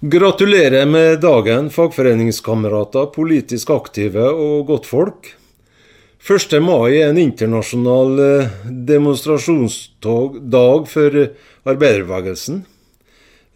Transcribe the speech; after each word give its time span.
Gratulerer 0.00 0.86
med 0.86 1.20
dagen, 1.20 1.70
fagforeningskamerater, 1.72 3.06
politisk 3.14 3.70
aktive 3.72 4.26
og 4.28 4.66
godtfolk. 4.68 5.30
1. 6.20 6.58
mai 6.60 6.98
er 6.98 7.08
en 7.08 7.16
internasjonal 7.22 8.20
eh, 8.20 8.50
demonstrasjonsdag 8.90 10.84
for 10.92 11.16
arbeiderbevegelsen. 11.64 12.66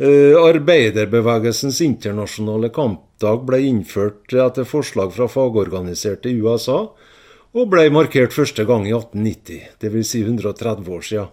Eh, 0.00 0.32
arbeiderbevegelsens 0.40 1.82
internasjonale 1.84 2.72
kampdag 2.72 3.44
ble 3.44 3.60
innført 3.68 4.32
etter 4.32 4.64
forslag 4.64 5.12
fra 5.12 5.28
fagorganiserte 5.28 6.32
i 6.32 6.40
USA, 6.40 6.88
og 7.52 7.68
ble 7.68 7.90
markert 7.92 8.32
første 8.32 8.64
gang 8.64 8.88
i 8.88 8.96
1890, 8.96 9.76
dvs. 9.84 10.08
Si 10.14 10.24
130 10.24 10.88
år 10.88 11.04
siden. 11.04 11.28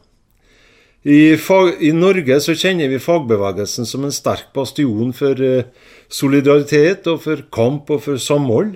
I, 1.07 1.37
fag, 1.39 1.77
I, 1.79 1.93
Norge 1.95 2.35
så 2.43 2.51
kjenner 2.57 2.89
vi 2.91 2.97
fagbevegelsen 2.99 3.87
som 3.87 4.03
en 4.03 4.11
sterk 4.11 4.49
bastion 4.55 5.13
for 5.15 5.39
eh, 5.39 5.67
solidaritet 6.11 7.05
og 7.07 7.21
for 7.23 7.43
kamp 7.53 7.93
og 7.95 8.01
for 8.03 8.19
samhold. 8.19 8.73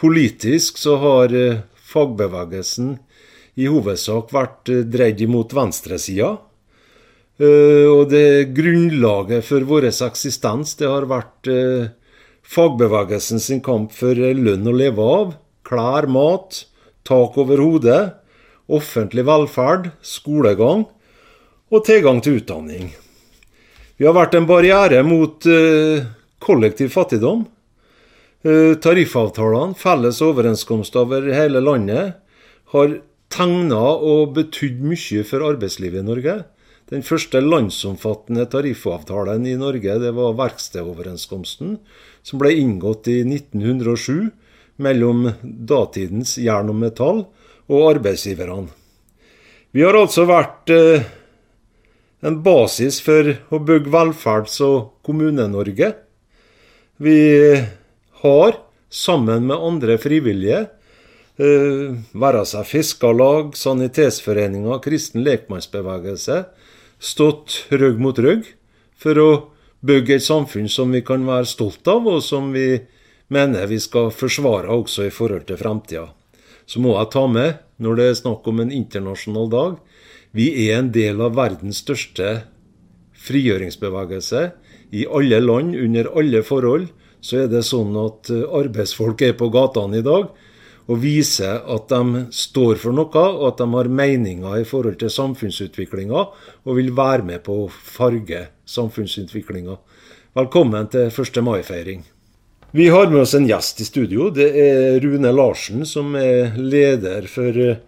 Politisk 0.00 0.78
så 0.80 0.94
har 1.02 1.34
eh, 1.36 1.58
fagbevegelsen 1.90 2.94
i 3.60 3.66
hovedsak 3.68 4.32
vært 4.32 4.72
eh, 4.72 4.86
dreid 4.88 5.20
imot 5.20 5.52
venstresida. 5.56 6.38
Og 7.40 8.02
det 8.12 8.52
grunnlaget 8.52 9.46
for 9.46 9.64
vår 9.64 9.86
eksistens 9.88 10.74
det 10.76 10.90
har 10.90 11.06
vært 11.08 11.48
fagbevegelsen 12.44 13.40
sin 13.40 13.62
kamp 13.64 13.94
for 13.96 14.12
lønn 14.12 14.68
å 14.68 14.74
leve 14.76 15.06
av, 15.08 15.30
klær, 15.64 16.04
mat, 16.04 16.58
tak 17.08 17.38
over 17.40 17.62
hodet, 17.64 18.02
offentlig 18.68 19.24
velferd, 19.24 19.88
skolegang 20.04 20.84
og 21.70 21.84
tilgang 21.86 22.18
til 22.22 22.40
utdanning. 22.40 22.90
Vi 24.00 24.06
har 24.08 24.16
vært 24.16 24.34
en 24.38 24.48
barriere 24.48 25.02
mot 25.06 25.44
uh, 25.46 26.02
kollektiv 26.42 26.90
fattigdom. 26.94 27.44
Uh, 28.46 28.74
tariffavtalene, 28.80 29.76
felles 29.78 30.22
overenskomster 30.24 31.04
over 31.04 31.28
hele 31.34 31.62
landet, 31.62 32.16
har 32.74 32.96
tegna 33.30 33.82
og 34.02 34.34
betydd 34.38 34.80
mye 34.82 35.26
for 35.26 35.46
arbeidslivet 35.46 36.02
i 36.02 36.08
Norge. 36.08 36.36
Den 36.90 37.04
første 37.06 37.38
landsomfattende 37.44 38.48
tariffavtalen 38.50 39.44
i 39.46 39.54
Norge 39.60 39.98
det 40.02 40.10
var 40.16 40.38
verkstedoverenskomsten, 40.40 41.76
som 42.26 42.40
ble 42.42 42.56
inngått 42.58 43.06
i 43.12 43.20
1907 43.22 44.32
mellom 44.82 45.28
datidens 45.44 46.34
jern 46.40 46.72
og 46.72 46.80
metall 46.80 47.24
og 47.70 47.86
arbeidsgiverne. 47.92 48.72
Vi 49.70 49.84
har 49.86 49.94
altså 49.94 50.24
vært 50.26 50.72
uh, 50.74 51.04
en 52.20 52.40
basis 52.44 53.00
for 53.04 53.34
å 53.50 53.60
bygge 53.64 53.92
velferds- 53.92 54.60
og 54.64 54.92
Kommune-Norge. 55.06 55.94
Vi 57.00 57.20
har, 58.22 58.58
sammen 58.90 59.46
med 59.46 59.56
andre 59.56 59.96
frivillige, 59.98 60.68
eh, 61.38 61.96
være 62.12 62.44
seg 62.44 62.66
fiskerlag, 62.66 63.56
sanitetsforeninger, 63.56 64.82
kristen 64.82 65.24
lekmannsbevegelse, 65.24 66.46
stått 67.00 67.66
rygg 67.70 67.98
mot 67.98 68.18
rygg 68.18 68.44
for 68.96 69.14
å 69.14 69.30
bygge 69.82 70.16
et 70.16 70.22
samfunn 70.22 70.68
som 70.68 70.92
vi 70.92 71.00
kan 71.00 71.24
være 71.24 71.46
stolt 71.46 71.86
av, 71.88 72.06
og 72.06 72.22
som 72.22 72.52
vi 72.52 72.80
mener 73.28 73.66
vi 73.66 73.78
skal 73.80 74.10
forsvare 74.10 74.68
også 74.68 75.06
i 75.06 75.10
forhold 75.14 75.46
til 75.46 75.56
fremtida. 75.56 76.08
Så 76.66 76.80
må 76.80 76.98
jeg 76.98 77.10
ta 77.10 77.26
med, 77.26 77.58
når 77.78 77.96
det 77.96 78.04
er 78.04 78.14
snakk 78.20 78.46
om 78.46 78.60
en 78.60 78.70
internasjonal 78.70 79.48
dag, 79.50 79.78
vi 80.36 80.50
er 80.68 80.78
en 80.78 80.90
del 80.94 81.20
av 81.24 81.36
verdens 81.38 81.82
største 81.82 82.42
frigjøringsbevegelse. 83.20 84.50
I 84.94 85.06
alle 85.06 85.40
land, 85.42 85.74
under 85.74 86.10
alle 86.18 86.42
forhold, 86.46 86.88
så 87.20 87.44
er 87.44 87.50
det 87.52 87.64
sånn 87.68 87.96
at 88.00 88.30
eh, 88.32 88.46
arbeidsfolk 88.46 89.22
er 89.26 89.36
på 89.38 89.50
gatene 89.52 90.00
i 90.00 90.06
dag 90.06 90.30
og 90.90 90.98
viser 91.04 91.60
at 91.70 91.90
de 91.92 92.24
står 92.34 92.80
for 92.82 92.96
noe, 92.96 93.10
og 93.14 93.44
at 93.52 93.60
de 93.60 93.66
har 93.76 93.90
meninger 94.00 94.56
i 94.58 94.66
forhold 94.66 94.96
til 94.98 95.12
samfunnsutviklinga, 95.14 96.22
og 96.66 96.78
vil 96.80 96.90
være 96.96 97.26
med 97.28 97.44
på 97.46 97.60
å 97.62 97.68
farge 97.70 98.48
samfunnsutviklinga. 98.66 99.76
Velkommen 100.38 100.88
til 100.90 101.12
1. 101.12 101.38
mai-feiring. 101.46 102.02
Vi 102.74 102.88
har 102.90 103.06
med 103.10 103.22
oss 103.22 103.36
en 103.38 103.46
gjest 103.46 103.80
i 103.82 103.86
studio. 103.86 104.28
Det 104.34 104.48
er 104.64 104.98
Rune 105.02 105.30
Larsen, 105.34 105.84
som 105.86 106.14
er 106.18 106.58
leder 106.58 107.26
for 107.30 107.54
eh, 107.54 107.78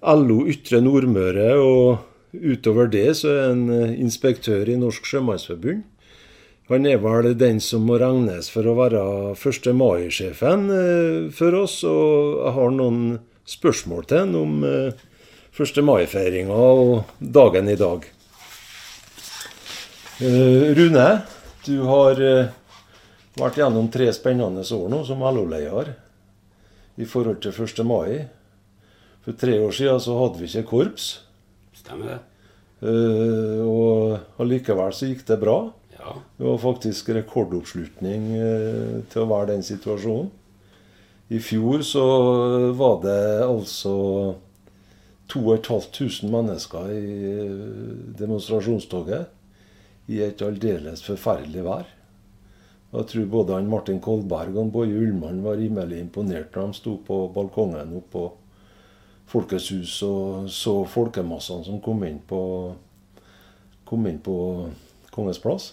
LO 0.00 0.46
Ytre 0.48 0.80
Nordmøre, 0.80 1.50
og 1.60 1.98
utover 2.32 2.88
det 2.88 3.10
så 3.18 3.32
er 3.34 3.42
han 3.50 3.66
eh, 3.74 3.96
inspektør 4.00 4.68
i 4.70 4.78
Norsk 4.80 5.04
Sjømannsforbund. 5.04 5.82
Han 6.70 6.86
er 6.86 7.00
vel 7.02 7.32
den 7.34 7.58
som 7.60 7.82
må 7.84 7.98
regnes 7.98 8.48
for 8.52 8.68
å 8.70 8.76
være 8.78 9.02
1. 9.34 9.68
mai-sjefen 9.76 10.70
eh, 10.72 11.28
for 11.36 11.58
oss, 11.58 11.80
og 11.84 12.40
jeg 12.46 12.54
har 12.56 12.72
noen 12.78 13.02
spørsmål 13.50 14.08
til 14.08 14.22
han 14.22 14.38
om 14.38 14.56
1. 14.64 14.96
Eh, 15.60 15.84
mai-feiringa 15.84 16.56
og 16.56 17.12
dagen 17.20 17.68
i 17.68 17.76
dag. 17.76 18.08
Rune, 20.20 21.06
du 21.64 21.76
har 21.88 22.18
vært 23.40 23.56
gjennom 23.56 23.86
tre 23.92 24.10
spennende 24.12 24.60
år 24.76 24.90
nå 24.92 24.98
som 25.08 25.22
LO-leder 25.24 25.94
i 27.00 27.08
forhold 27.08 27.40
til 27.40 27.56
1. 27.56 27.80
mai. 27.88 28.28
For 29.24 29.36
tre 29.36 29.58
år 29.60 29.74
siden 29.76 30.00
så 30.00 30.16
hadde 30.16 30.40
vi 30.40 30.48
ikke 30.48 30.68
korps. 30.70 31.10
Stemmer 31.76 32.14
det. 32.14 32.20
Uh, 32.80 33.60
og 33.68 34.40
allikevel 34.40 34.94
så 34.96 35.10
gikk 35.10 35.26
det 35.28 35.40
bra. 35.42 35.58
Ja. 35.98 36.14
Det 36.38 36.46
var 36.46 36.62
faktisk 36.62 37.10
rekordoppslutning 37.12 38.30
uh, 38.40 39.00
til 39.12 39.24
å 39.24 39.30
være 39.30 39.52
den 39.52 39.66
situasjonen. 39.66 40.30
I 41.30 41.38
fjor 41.38 41.84
så 41.86 42.04
var 42.74 42.96
det 43.04 43.20
altså 43.44 43.94
2500 45.30 46.26
mennesker 46.32 46.88
i 46.90 47.44
demonstrasjonstoget 48.18 50.10
i 50.10 50.18
et 50.26 50.42
aldeles 50.42 51.04
forferdelig 51.06 51.62
vær. 51.68 51.86
Jeg 52.90 53.06
tror 53.12 53.26
både 53.30 53.54
han 53.54 53.70
Martin 53.70 54.00
Kolberg 54.02 54.56
og 54.58 54.72
Boje 54.74 54.96
Ullmann 54.98 55.44
var 55.44 55.60
rimelig 55.60 56.00
imponert 56.02 56.56
når 56.56 56.72
de 56.72 56.78
sto 56.80 56.96
på 57.06 57.20
balkongen 57.36 57.94
oppe 58.00 58.10
på 58.16 58.24
Folkets 59.30 59.70
hus 59.70 59.96
og 60.06 60.48
så 60.50 60.80
folkemassene 60.90 61.66
som 61.66 61.82
kom 61.82 62.02
inn 62.06 62.18
på, 62.26 62.40
kom 63.86 64.08
inn 64.10 64.18
på 64.24 64.36
Kongens 65.10 65.40
plass. 65.42 65.72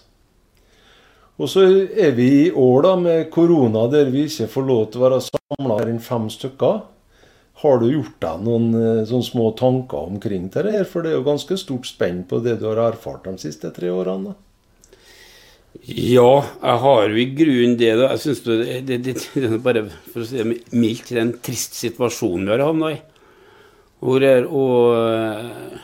Og 1.38 1.50
så 1.50 1.64
er 1.94 2.14
vi 2.16 2.28
i 2.48 2.50
år 2.50 2.82
da 2.86 2.94
med 2.98 3.28
korona 3.30 3.84
der 3.90 4.10
vi 4.10 4.24
ikke 4.26 4.48
får 4.50 4.64
lov 4.66 4.86
til 4.90 5.00
å 5.00 5.04
være 5.06 5.20
samla 5.28 5.68
mer 5.68 5.90
enn 5.90 6.00
fem 6.02 6.26
stykker. 6.32 6.80
Har 7.62 7.78
du 7.78 7.86
gjort 7.90 8.18
deg 8.22 8.42
noen 8.46 8.66
eh, 8.78 9.04
sånne 9.06 9.26
små 9.26 9.48
tanker 9.58 10.10
omkring 10.10 10.46
det 10.54 10.66
her? 10.66 10.84
For 10.86 11.02
det 11.02 11.12
er 11.12 11.18
jo 11.18 11.26
ganske 11.26 11.58
stort 11.58 11.86
spenn 11.90 12.24
på 12.26 12.38
det 12.42 12.58
du 12.60 12.68
har 12.70 12.78
erfart 12.84 13.26
de 13.26 13.38
siste 13.42 13.70
tre 13.74 13.90
årene. 13.90 14.34
da. 14.34 14.36
Ja, 15.88 16.42
jeg 16.62 16.80
har 16.82 17.08
jo 17.08 17.18
i 17.18 17.28
grunnen 17.38 17.78
det. 17.78 17.92
da. 17.98 18.10
Jeg 18.14 18.22
synes 18.24 18.42
det, 18.46 18.58
det, 18.86 18.98
det, 19.06 19.14
det 19.34 19.44
er 19.46 19.62
bare 19.62 19.84
for 20.10 20.22
å 20.22 20.26
si 20.26 20.38
det 20.38 20.74
mildt 20.74 21.12
en 21.18 21.34
trist 21.42 21.78
situasjon 21.78 22.46
vi 22.46 22.54
har 22.54 22.66
havna 22.66 22.92
i. 22.96 23.00
Hvor 23.98 24.24
og, 24.46 24.94
eh, 24.96 25.78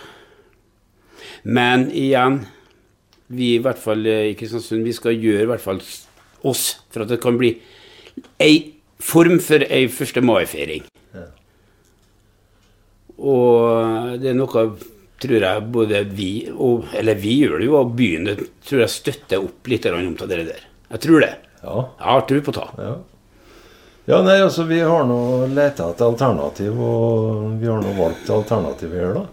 men 1.44 1.88
igjen, 1.90 2.40
vi 3.34 3.54
i 3.56 3.62
hvert 3.62 3.80
fall 3.80 4.06
i 4.06 4.34
Kristiansund, 4.38 4.84
vi 4.86 4.94
skal 4.94 5.18
gjøre 5.18 5.46
i 5.46 5.50
hvert 5.50 5.64
fall 5.64 5.80
oss 6.44 6.64
for 6.92 7.04
at 7.04 7.10
det 7.10 7.20
kan 7.22 7.38
bli 7.40 7.54
ei 8.42 8.74
form 9.02 9.40
for 9.42 9.64
ei 9.66 9.86
1. 9.88 10.22
mai-feiring. 10.24 10.84
Ja. 11.14 11.26
Og 13.18 14.20
det 14.22 14.30
er 14.32 14.38
noe 14.38 14.66
tror 15.24 15.46
jeg 15.46 15.66
både 15.72 16.02
vi 16.10 16.30
og 16.50 16.90
Eller 16.98 17.18
vi 17.20 17.38
gjør 17.42 17.60
det 17.60 17.68
jo, 17.68 17.76
og 17.80 17.94
byen 17.96 18.30
tror 18.66 18.84
jeg 18.84 18.92
støtter 18.92 19.42
opp 19.42 19.70
litt 19.70 19.86
om 19.90 20.14
det 20.20 20.46
der. 20.50 20.64
Jeg 20.90 21.00
tror 21.00 21.24
det. 21.24 21.34
Ja. 21.62 21.76
Jeg 21.98 22.10
har 22.10 22.24
tro 22.28 22.40
på 22.44 22.54
det. 22.58 22.66
Ja. 22.78 22.94
Ja, 24.06 24.18
nei, 24.22 24.36
altså 24.42 24.62
Vi 24.68 24.80
har 24.80 25.06
nå 25.08 25.46
leta 25.48 25.88
etter 25.88 26.10
alternativ, 26.10 26.76
og 26.76 27.54
vi 27.60 27.70
har 27.70 27.80
nå 27.80 27.94
valgt 27.96 28.28
alternativ 28.28 28.92
her, 28.92 29.16
da. 29.16 29.24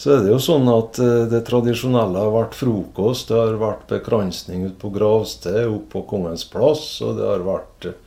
Så 0.00 0.12
er 0.14 0.22
det 0.24 0.30
jo 0.30 0.38
sånn 0.40 0.70
at 0.70 1.00
uh, 1.02 1.26
det 1.28 1.42
tradisjonelle 1.48 2.22
har 2.22 2.30
vært 2.32 2.54
frokost, 2.56 3.28
det 3.28 3.36
har 3.36 3.58
vært 3.60 3.90
bekransning 3.90 4.62
ute 4.68 4.78
på 4.80 4.92
gravsted, 4.94 5.58
oppe 5.66 5.90
på 5.92 6.04
Kongens 6.14 6.46
plass, 6.48 6.86
og 7.04 7.18
det 7.18 7.26
har 7.28 7.44
vært 7.44 7.90
uh, 7.90 7.98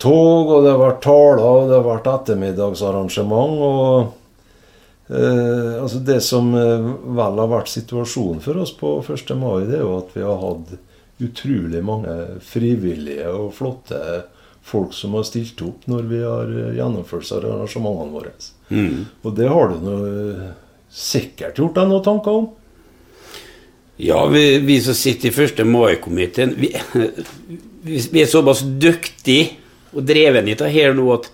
tog, 0.00 0.54
og 0.54 0.64
det 0.64 0.72
har 0.72 0.80
vært 0.80 1.04
taler, 1.04 1.44
og 1.44 1.68
det 1.68 1.76
har 1.76 1.86
vært 1.90 2.10
ettermiddagsarrangement. 2.14 3.60
og 3.66 5.12
eh, 5.12 5.74
altså 5.82 6.00
Det 6.06 6.20
som 6.24 6.54
vel 6.54 7.42
har 7.42 7.50
vært 7.50 7.68
situasjonen 7.68 8.40
for 8.40 8.62
oss 8.62 8.72
på 8.72 8.96
1. 9.02 9.34
mai, 9.36 9.66
det 9.68 9.76
er 9.76 9.84
jo 9.84 9.98
at 9.98 10.16
vi 10.16 10.24
har 10.24 10.40
hatt 10.40 10.72
utrolig 11.20 11.82
mange 11.84 12.14
frivillige 12.40 13.28
og 13.28 13.52
flotte 13.58 14.00
folk 14.62 14.94
som 14.94 15.14
har 15.18 15.26
stilt 15.26 15.60
opp 15.64 15.86
når 15.90 16.08
vi 16.10 16.22
har 16.22 16.50
eh, 16.50 16.72
gjennomført 16.78 17.30
arrangementene 17.36 18.14
våre. 18.14 18.32
Mm. 18.70 19.06
Og 19.24 19.36
det 19.36 19.48
har 19.50 19.72
du 19.72 19.84
noe, 19.86 20.50
sikkert 20.90 21.58
gjort 21.58 21.78
deg 21.78 21.90
noen 21.90 22.06
tanker 22.06 22.40
om? 22.42 22.48
Ja, 24.00 24.22
vi, 24.32 24.44
vi 24.64 24.78
som 24.80 24.96
sitter 24.96 25.28
i 25.28 25.44
1. 25.44 25.60
mai-komiteen, 25.68 26.54
vi, 26.62 26.72
vi, 27.84 28.22
er 28.22 28.30
såpass 28.30 28.64
dyktige 28.64 29.58
og 29.90 30.06
drevne 30.06 30.46
dette 30.46 30.70
her 30.70 30.94
nå 30.96 31.10
at 31.16 31.30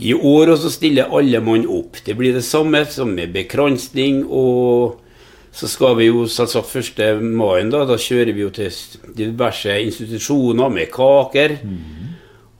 i 0.00 0.14
år 0.14 0.54
også 0.54 0.70
stiller 0.72 1.10
alle 1.12 1.42
mann 1.44 1.66
opp. 1.68 1.98
Det 2.06 2.14
blir 2.16 2.32
det 2.32 2.46
samme 2.46 2.86
som 2.88 3.10
med 3.12 3.34
bekransning 3.34 4.22
og 4.24 5.00
så 5.52 5.68
skal 5.68 5.96
vi 5.98 6.06
jo 6.06 6.24
selvsagt 6.30 7.00
1. 7.00 7.22
mai, 7.26 7.64
da, 7.72 7.82
da 7.88 7.96
kjører 7.98 8.30
vi 8.32 8.44
jo 8.44 8.52
til 8.54 8.70
diverse 9.18 9.74
institusjoner 9.82 10.70
med 10.72 10.92
kaker. 10.94 11.56
Mm. 11.66 11.99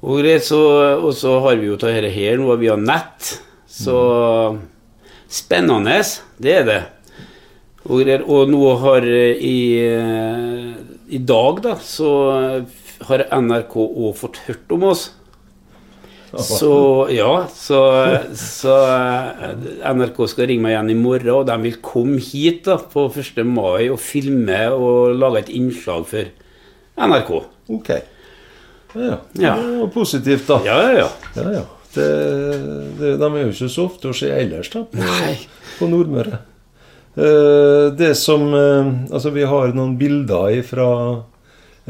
Og, 0.00 0.24
så, 0.40 0.60
og, 0.96 1.12
så, 1.16 1.36
har 1.44 1.60
vi 1.60 1.68
jo 1.68 1.76
dette 1.76 2.08
her 2.14 2.40
nå, 2.40 2.48
vi 2.60 2.70
har 2.72 2.80
nett. 2.80 3.34
Så 3.70 3.96
spennende, 5.30 6.00
det 6.40 6.56
er 6.62 6.66
det. 6.68 6.80
Og, 7.84 8.08
og 8.24 8.50
nå 8.52 8.64
har 8.82 9.06
i, 9.06 9.60
i 11.08 11.20
dag, 11.20 11.62
da, 11.64 11.76
så 11.84 12.10
har 13.08 13.28
NRK 13.32 13.76
òg 13.80 14.12
fått 14.18 14.42
hørt 14.48 14.76
om 14.76 14.90
oss. 14.90 15.08
Så 16.30 17.08
ja, 17.10 17.30
så, 17.50 17.80
så, 18.38 18.74
NRK 19.90 20.20
skal 20.30 20.46
ringe 20.46 20.62
meg 20.62 20.76
igjen 20.76 20.92
i 20.92 20.98
morgen, 20.98 21.32
og 21.40 21.48
de 21.48 21.56
vil 21.64 21.80
komme 21.82 22.20
hit 22.22 22.62
da 22.68 22.76
på 22.92 23.08
1. 23.10 23.42
mai 23.48 23.88
og 23.90 23.98
filme 24.02 24.60
og 24.76 25.16
lage 25.18 25.42
et 25.42 25.52
innslag 25.58 26.06
for 26.06 26.30
NRK. 27.00 27.32
Ok. 27.74 27.90
Ja, 28.94 29.18
ja. 29.32 29.56
Det 29.56 29.76
var 29.80 29.92
positivt, 29.94 30.46
da. 30.48 30.60
Ja, 30.66 30.78
ja, 30.82 30.92
ja. 30.98 31.10
ja, 31.36 31.52
ja. 31.60 31.66
Det, 31.94 32.06
det, 32.98 33.16
de 33.18 33.26
er 33.26 33.42
jo 33.42 33.50
ikke 33.50 33.68
så 33.70 33.84
ofte 33.88 34.12
å 34.12 34.14
se 34.14 34.30
ellers 34.30 34.70
da, 34.70 34.84
på, 34.86 35.02
på 35.78 35.88
Nordmøre. 35.90 36.38
Eh, 37.14 37.92
det 37.98 38.14
som 38.14 38.54
eh, 38.54 38.90
Altså, 39.10 39.32
vi 39.34 39.42
har 39.42 39.72
noen 39.74 39.96
bilder 39.98 40.60
fra 40.62 40.90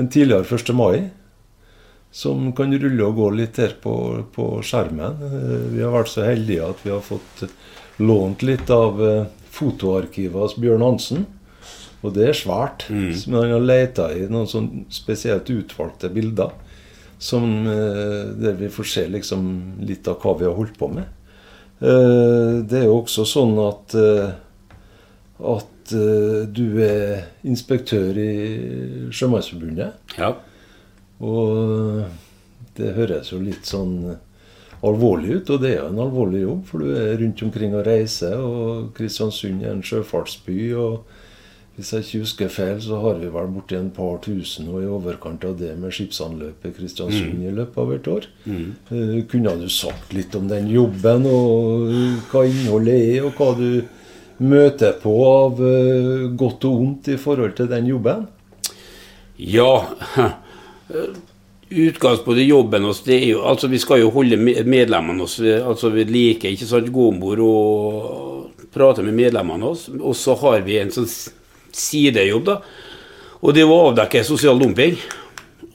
en 0.01 0.09
tidligere 0.09 0.49
1. 0.57 0.73
mai 0.77 1.11
som 2.11 2.49
kan 2.57 2.73
rulle 2.73 3.05
og 3.07 3.19
gå 3.21 3.27
litt 3.37 3.61
her 3.61 3.77
på, 3.83 3.95
på, 4.35 4.47
skjermen. 4.67 5.21
Eh, 5.27 5.67
vi 5.77 5.85
har 5.85 5.93
vært 5.95 6.15
så 6.15 6.25
heldige 6.27 6.71
at 6.73 6.81
vi 6.87 6.95
har 6.95 7.05
fått 7.05 7.45
lånt 8.01 8.43
litt 8.43 8.73
av 8.73 8.97
fotoarkivet 9.53 10.57
Bjørn 10.57 10.87
Hansen. 10.87 11.29
Og 12.01 12.15
det 12.17 12.31
er 12.31 12.37
svært. 12.39 12.87
Mm. 12.89 13.13
Men 13.29 13.39
han 13.43 13.55
har 13.59 13.67
leita 13.69 14.09
i 14.17 14.25
noen 14.31 14.49
sånn 14.49 14.71
spesielt 14.93 15.53
utvalgte 15.53 16.09
bilder. 16.13 16.55
Som, 17.21 17.67
det 17.69 18.41
der 18.41 18.55
vi 18.57 18.71
får 18.73 18.87
se 18.89 19.03
liksom 19.13 19.43
litt 19.85 20.09
av 20.09 20.23
hva 20.23 20.33
vi 20.41 20.47
har 20.49 20.57
holdt 20.57 20.79
på 20.81 20.89
med. 20.89 21.05
Det 21.81 22.79
er 22.79 22.87
jo 22.87 22.95
også 23.03 23.27
sånn 23.29 23.53
at, 23.61 23.93
at 25.53 25.93
du 26.57 26.65
er 26.81 27.27
inspektør 27.45 28.17
i 28.17 28.33
Sjømannsforbundet. 29.13 30.17
Ja. 30.17 30.33
Og 31.21 32.09
det 32.81 32.97
høres 32.97 33.35
jo 33.35 33.45
litt 33.45 33.69
sånn 33.69 34.17
alvorlig 34.81 35.41
ut, 35.41 35.51
og 35.53 35.61
det 35.61 35.75
er 35.75 35.83
jo 35.83 35.91
en 35.91 36.05
alvorlig 36.07 36.45
jobb. 36.47 36.63
For 36.71 36.81
du 36.81 36.95
er 36.97 37.19
rundt 37.21 37.43
omkring 37.45 37.77
og 37.77 37.85
reiser, 37.89 38.41
og 38.41 38.95
Kristiansund 38.97 39.61
er 39.61 39.75
en 39.75 39.85
sjøfartsby. 39.85 40.73
og 40.73 41.05
hvis 41.81 41.93
jeg 41.95 42.05
ikke 42.05 42.19
husker 42.27 42.51
feil, 42.53 42.81
så 42.85 42.99
har 43.01 43.15
vi 43.23 43.31
vel 43.33 43.47
borti 43.55 43.77
en 43.79 43.89
par 43.97 44.19
tusen 44.25 44.69
og 44.69 44.83
i 44.83 44.89
overkant 44.91 45.47
av 45.49 45.55
det 45.57 45.71
med 45.81 45.95
skipsanløpet 45.97 46.75
Kristiansund 46.77 47.39
mm. 47.39 47.47
i 47.49 47.55
løpet 47.57 47.81
av 47.81 47.95
et 47.95 48.11
år. 48.13 48.27
Mm. 48.45 48.67
Uh, 48.91 49.15
kunne 49.31 49.55
du 49.63 49.65
sagt 49.73 50.13
litt 50.13 50.37
om 50.37 50.51
den 50.51 50.69
jobben, 50.69 51.25
og 51.31 51.89
hva 52.29 52.45
innholdet 52.51 52.99
er, 53.15 53.25
og 53.25 53.41
hva 53.41 53.55
du 53.57 54.45
møter 54.45 55.01
på 55.01 55.17
av 55.25 55.65
uh, 55.65 56.29
godt 56.37 56.69
og 56.69 56.77
vondt 56.83 57.11
i 57.15 57.19
forhold 57.21 57.57
til 57.57 57.73
den 57.73 57.89
jobben? 57.95 58.29
Ja, 59.41 59.73
Utgangspunktet 61.71 62.43
i 62.43 62.49
jobben 62.51 62.85
oss, 62.85 63.05
det 63.07 63.15
er 63.15 63.29
jo 63.29 63.43
Altså, 63.47 63.69
vi 63.71 63.79
skal 63.79 64.01
jo 64.03 64.09
holde 64.11 64.37
medlemmene 64.67 65.23
oss 65.23 65.39
altså 65.41 65.93
ved 65.95 66.11
like. 66.11 66.51
ikke 66.51 66.67
sant, 66.67 66.91
Gå 66.91 67.09
om 67.13 67.21
bord 67.23 67.41
og 67.47 68.65
prate 68.75 69.05
med 69.07 69.15
medlemmene 69.15 69.71
oss. 69.71 69.87
Og 69.89 70.17
så 70.19 70.35
har 70.43 70.67
vi 70.67 70.81
en 70.81 70.91
sånn 70.91 71.07
sidejobb, 71.77 72.47
da. 72.47 72.61
Og 73.41 73.57
det 73.57 73.65
er 73.65 73.73
å 73.73 73.81
avdekke 73.89 74.23
sosial 74.27 74.61
dumping. 74.61 74.99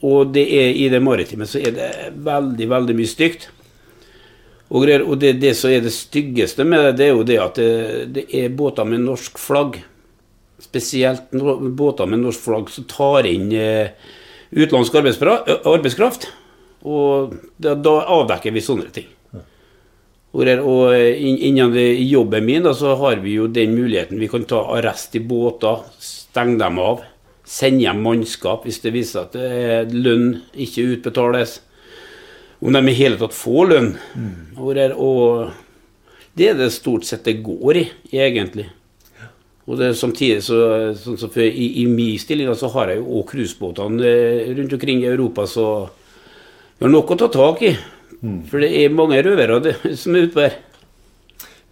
Og 0.06 0.32
det 0.34 0.44
er 0.54 0.76
i 0.76 0.88
det 0.92 1.00
maritime 1.02 1.48
så 1.48 1.60
er 1.62 1.74
det 1.74 1.90
veldig, 2.26 2.68
veldig 2.70 2.96
mye 2.98 3.10
stygt. 3.10 3.48
Og, 4.68 4.86
det, 5.20 5.32
det 5.38 5.52
som 5.54 5.70
er 5.70 5.84
det 5.84 5.94
styggeste 5.94 6.66
med 6.66 6.82
det, 6.88 6.94
det 6.98 7.06
er 7.06 7.12
jo 7.14 7.26
det 7.26 7.38
at 7.42 7.58
det, 7.58 8.06
det 8.14 8.24
er 8.34 8.54
båter 8.54 8.88
med 8.88 9.04
norsk 9.04 9.38
flagg. 9.38 9.78
Spesielt 10.62 11.30
båter 11.30 12.08
med 12.10 12.24
norsk 12.24 12.42
flagg 12.42 12.70
som 12.74 12.86
tar 12.90 13.28
inn 13.30 13.52
eh, 13.54 13.94
utenlandsk 14.50 14.98
arbeidskraft. 14.98 16.30
Og 16.86 17.36
da, 17.58 17.74
da, 17.74 17.98
avdekker 18.18 18.54
vi 18.54 18.62
sånne 18.62 18.90
ting. 18.94 19.08
Og, 20.34 20.48
og 20.68 20.96
innen 20.96 21.76
jobben 22.02 22.44
min 22.44 22.66
da, 22.66 22.72
så 22.76 22.96
har 23.00 23.20
vi 23.22 23.36
jo 23.38 23.46
den 23.48 23.76
muligheten. 23.76 24.20
Vi 24.20 24.28
kan 24.28 24.44
ta 24.48 24.64
arrest 24.76 25.14
i 25.16 25.22
båter, 25.24 25.84
stenge 26.02 26.58
dem 26.60 26.80
av, 26.82 27.04
sende 27.46 27.86
hjem 27.86 28.02
mannskap 28.02 28.66
hvis 28.66 28.82
det 28.82 28.92
viser 28.96 29.28
at 29.28 29.92
lønn 29.92 30.42
ikke 30.52 30.88
utbetales. 30.96 31.60
Om 32.60 32.72
de 32.72 32.90
i 32.90 32.96
hele 32.96 33.20
tatt 33.20 33.36
får 33.36 33.70
lønn. 33.70 33.92
Mm. 34.16 34.56
Og, 34.58 34.80
og 34.96 36.36
det 36.36 36.50
er 36.50 36.58
det 36.58 36.72
stort 36.74 37.06
sett 37.08 37.24
det 37.24 37.38
går 37.44 37.80
i, 37.80 37.86
egentlig. 38.16 38.66
Og 39.66 39.80
det, 39.80 39.94
samtidig, 39.98 40.42
så, 40.46 40.56
sånn 41.00 41.18
så 41.18 41.28
for, 41.32 41.42
i, 41.42 41.82
i 41.82 41.86
min 41.90 42.18
stilling 42.22 42.52
så 42.54 42.70
har 42.76 42.92
jeg 42.92 43.00
jo 43.00 43.18
òg 43.18 43.30
cruisebåtene 43.32 44.06
eh, 44.06 44.50
rundt 44.54 44.76
omkring 44.76 45.02
i 45.02 45.08
Europa, 45.10 45.46
så 45.50 45.66
vi 46.76 46.86
har 46.86 46.92
nok 46.92 47.14
å 47.14 47.18
ta 47.18 47.28
tak 47.34 47.64
i. 47.66 47.72
Mm. 48.22 48.40
For 48.48 48.62
det 48.62 48.70
er 48.80 48.94
mange 48.94 49.20
røvere 49.22 49.74
som 50.00 50.16
er 50.16 50.28
ute 50.28 50.46
her. 50.46 50.58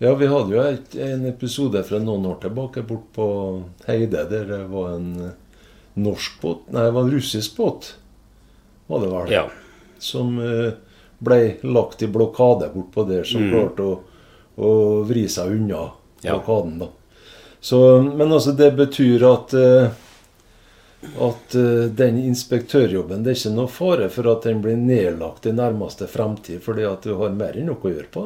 Ja, 0.03 0.15
vi 0.19 0.27
hadde 0.27 0.53
jo 0.57 0.63
et, 0.63 0.97
en 0.99 1.27
episode 1.31 1.81
fra 1.87 2.01
noen 2.03 2.27
år 2.27 2.41
tilbake 2.43 2.83
bort 2.87 3.07
på 3.15 3.27
Heide, 3.87 4.25
der 4.31 4.49
det 4.49 4.63
var 4.73 4.97
en 4.97 5.11
eh, 5.23 5.37
norsk 6.03 6.41
båt 6.43 6.65
Nei, 6.75 6.89
det 6.89 6.95
var 6.97 7.07
en 7.07 7.15
russisk 7.15 7.57
båt, 7.57 7.93
var 8.91 9.05
det 9.05 9.13
vel? 9.13 9.31
Ja. 9.33 9.45
Som 10.03 10.35
uh, 10.43 10.75
ble 11.25 11.39
lagt 11.63 12.03
i 12.03 12.11
blokade 12.11 12.69
bortpå 12.75 13.07
der, 13.09 13.23
som 13.29 13.47
mm. 13.47 13.53
klarte 13.55 13.87
å, 13.87 13.95
å 14.59 14.73
vri 15.09 15.25
seg 15.31 15.55
unna 15.55 15.87
blokaden. 16.25 16.77
da. 16.83 16.91
Så, 17.65 17.79
men 18.03 18.29
altså, 18.29 18.53
det 18.59 18.75
betyr 18.77 19.25
at 19.31 19.55
uh, 19.57 19.95
at 21.05 21.57
uh, 21.59 21.85
den 21.97 22.19
inspektørjobben 22.25 23.25
Det 23.25 23.33
er 23.33 23.39
ikke 23.39 23.55
noe 23.55 23.71
fare 23.71 24.09
for 24.13 24.29
at 24.33 24.47
den 24.49 24.63
blir 24.65 24.79
nedlagt 24.79 25.47
i 25.49 25.55
nærmeste 25.55 26.09
fremtid, 26.11 26.63
fordi 26.65 26.87
at 26.89 27.07
du 27.07 27.15
har 27.21 27.35
mer 27.37 27.59
enn 27.59 27.71
nok 27.71 27.87
å 27.87 27.93
gjøre 27.93 28.11
på? 28.15 28.25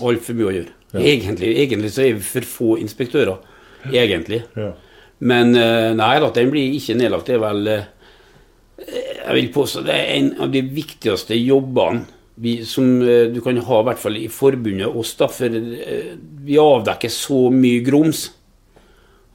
Altfor 0.00 0.38
mye 0.38 0.48
å 0.48 0.54
gjøre. 0.54 0.76
Ja. 0.94 1.02
Egentlig, 1.12 1.50
egentlig, 1.62 1.92
så 1.94 2.04
er 2.06 2.16
vi 2.16 2.24
for 2.26 2.48
få 2.48 2.70
inspektører. 2.82 3.42
Egentlig. 3.90 4.42
Ja. 4.58 4.72
Men 5.20 5.52
uh, 5.56 5.90
nei 5.96 6.14
da, 6.22 6.32
den 6.34 6.52
blir 6.52 6.76
ikke 6.78 6.96
nedlagt. 6.98 7.28
Det 7.28 7.36
er 7.36 7.44
vel 7.44 7.70
Jeg 7.70 9.36
vil 9.36 9.52
påstå 9.52 9.84
det 9.84 9.94
er 9.94 10.10
en 10.16 10.32
av 10.40 10.52
de 10.52 10.64
viktigste 10.64 11.36
jobbene 11.36 12.06
vi, 12.40 12.62
som 12.64 12.86
du 13.04 13.36
kan 13.44 13.58
ha, 13.60 13.80
i 13.82 13.86
hvert 13.90 14.00
fall 14.00 14.14
i 14.16 14.28
forbundet 14.32 14.88
oss, 14.96 15.10
da, 15.18 15.26
for 15.28 15.52
vi 15.52 16.56
avdekker 16.56 17.12
så 17.12 17.50
mye 17.52 17.82
grums 17.84 18.22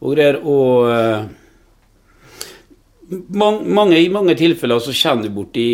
og 0.02 0.16
greier. 0.16 0.40
Og 0.42 0.90
uh, 3.12 3.22
mange, 3.36 4.00
i 4.00 4.10
mange 4.10 4.36
tilfeller 4.40 4.82
så 4.84 4.94
kommer 4.96 5.28
du 5.28 5.36
borti 5.36 5.68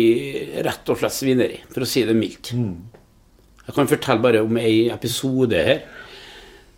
rett 0.64 0.92
og 0.92 1.00
slett 1.00 1.16
svineri, 1.16 1.58
for 1.72 1.84
å 1.84 1.88
si 1.88 2.04
det 2.08 2.16
mildt. 2.18 2.52
Mm. 2.56 2.76
Jeg 3.66 3.76
kan 3.76 3.90
fortelle 3.90 4.24
bare 4.24 4.42
om 4.44 4.58
ei 4.58 4.88
episode 4.92 5.64
her. 5.66 5.84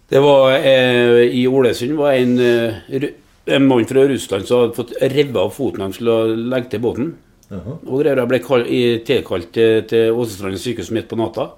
Det 0.09 0.21
var 0.21 0.53
eh, 0.59 1.23
I 1.33 1.47
Ålesund 1.49 1.97
var 1.97 2.13
en, 2.13 2.35
uh, 2.39 3.07
en 3.47 3.67
mann 3.67 3.87
fra 3.89 4.05
Russland 4.07 4.45
som 4.47 4.61
hadde 4.61 4.77
fått 4.77 4.93
revet 5.01 5.41
av 5.41 5.55
foten 5.57 5.87
han 5.87 5.95
skulle 5.97 6.37
legge 6.53 6.75
til 6.75 6.85
båten. 6.85 7.15
Uh 7.51 7.59
-huh. 7.59 7.79
Og 7.87 8.03
greier, 8.03 8.27
ble 8.27 8.39
tilkalt 9.05 9.53
til, 9.53 9.83
til 9.83 10.13
Åsestrand 10.13 10.59
sykehus 10.59 10.91
midt 10.91 11.09
på 11.09 11.17
natta. 11.17 11.51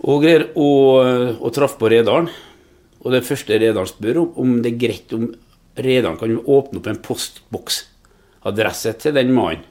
Og 0.00 0.22
greier, 0.22 0.48
og, 0.54 1.40
og 1.40 1.52
traff 1.52 1.78
på 1.78 1.88
rederen. 1.88 2.28
Og 3.00 3.12
det 3.12 3.24
første 3.24 3.58
rederen 3.58 3.86
spør 3.86 4.18
om, 4.18 4.32
om 4.36 4.62
det 4.62 4.72
er 4.72 4.78
greit 4.78 5.12
om 5.12 5.34
rederen 5.76 6.18
kan 6.20 6.36
åpne 6.38 6.80
opp 6.80 6.90
en 6.90 7.02
postboksadresse 7.04 8.94
til 9.02 9.16
den 9.16 9.32
mannen 9.36 9.64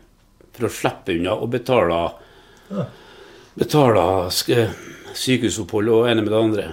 for 0.56 0.70
å 0.70 0.72
slippe 0.72 1.16
unna 1.18 1.34
og 1.36 1.50
betale, 1.52 2.00
ja. 2.72 2.86
betale 3.60 4.06
sykehusopphold 4.32 5.92
og 5.92 6.08
ene 6.12 6.24
med 6.24 6.32
det 6.32 6.40
andre. 6.40 6.68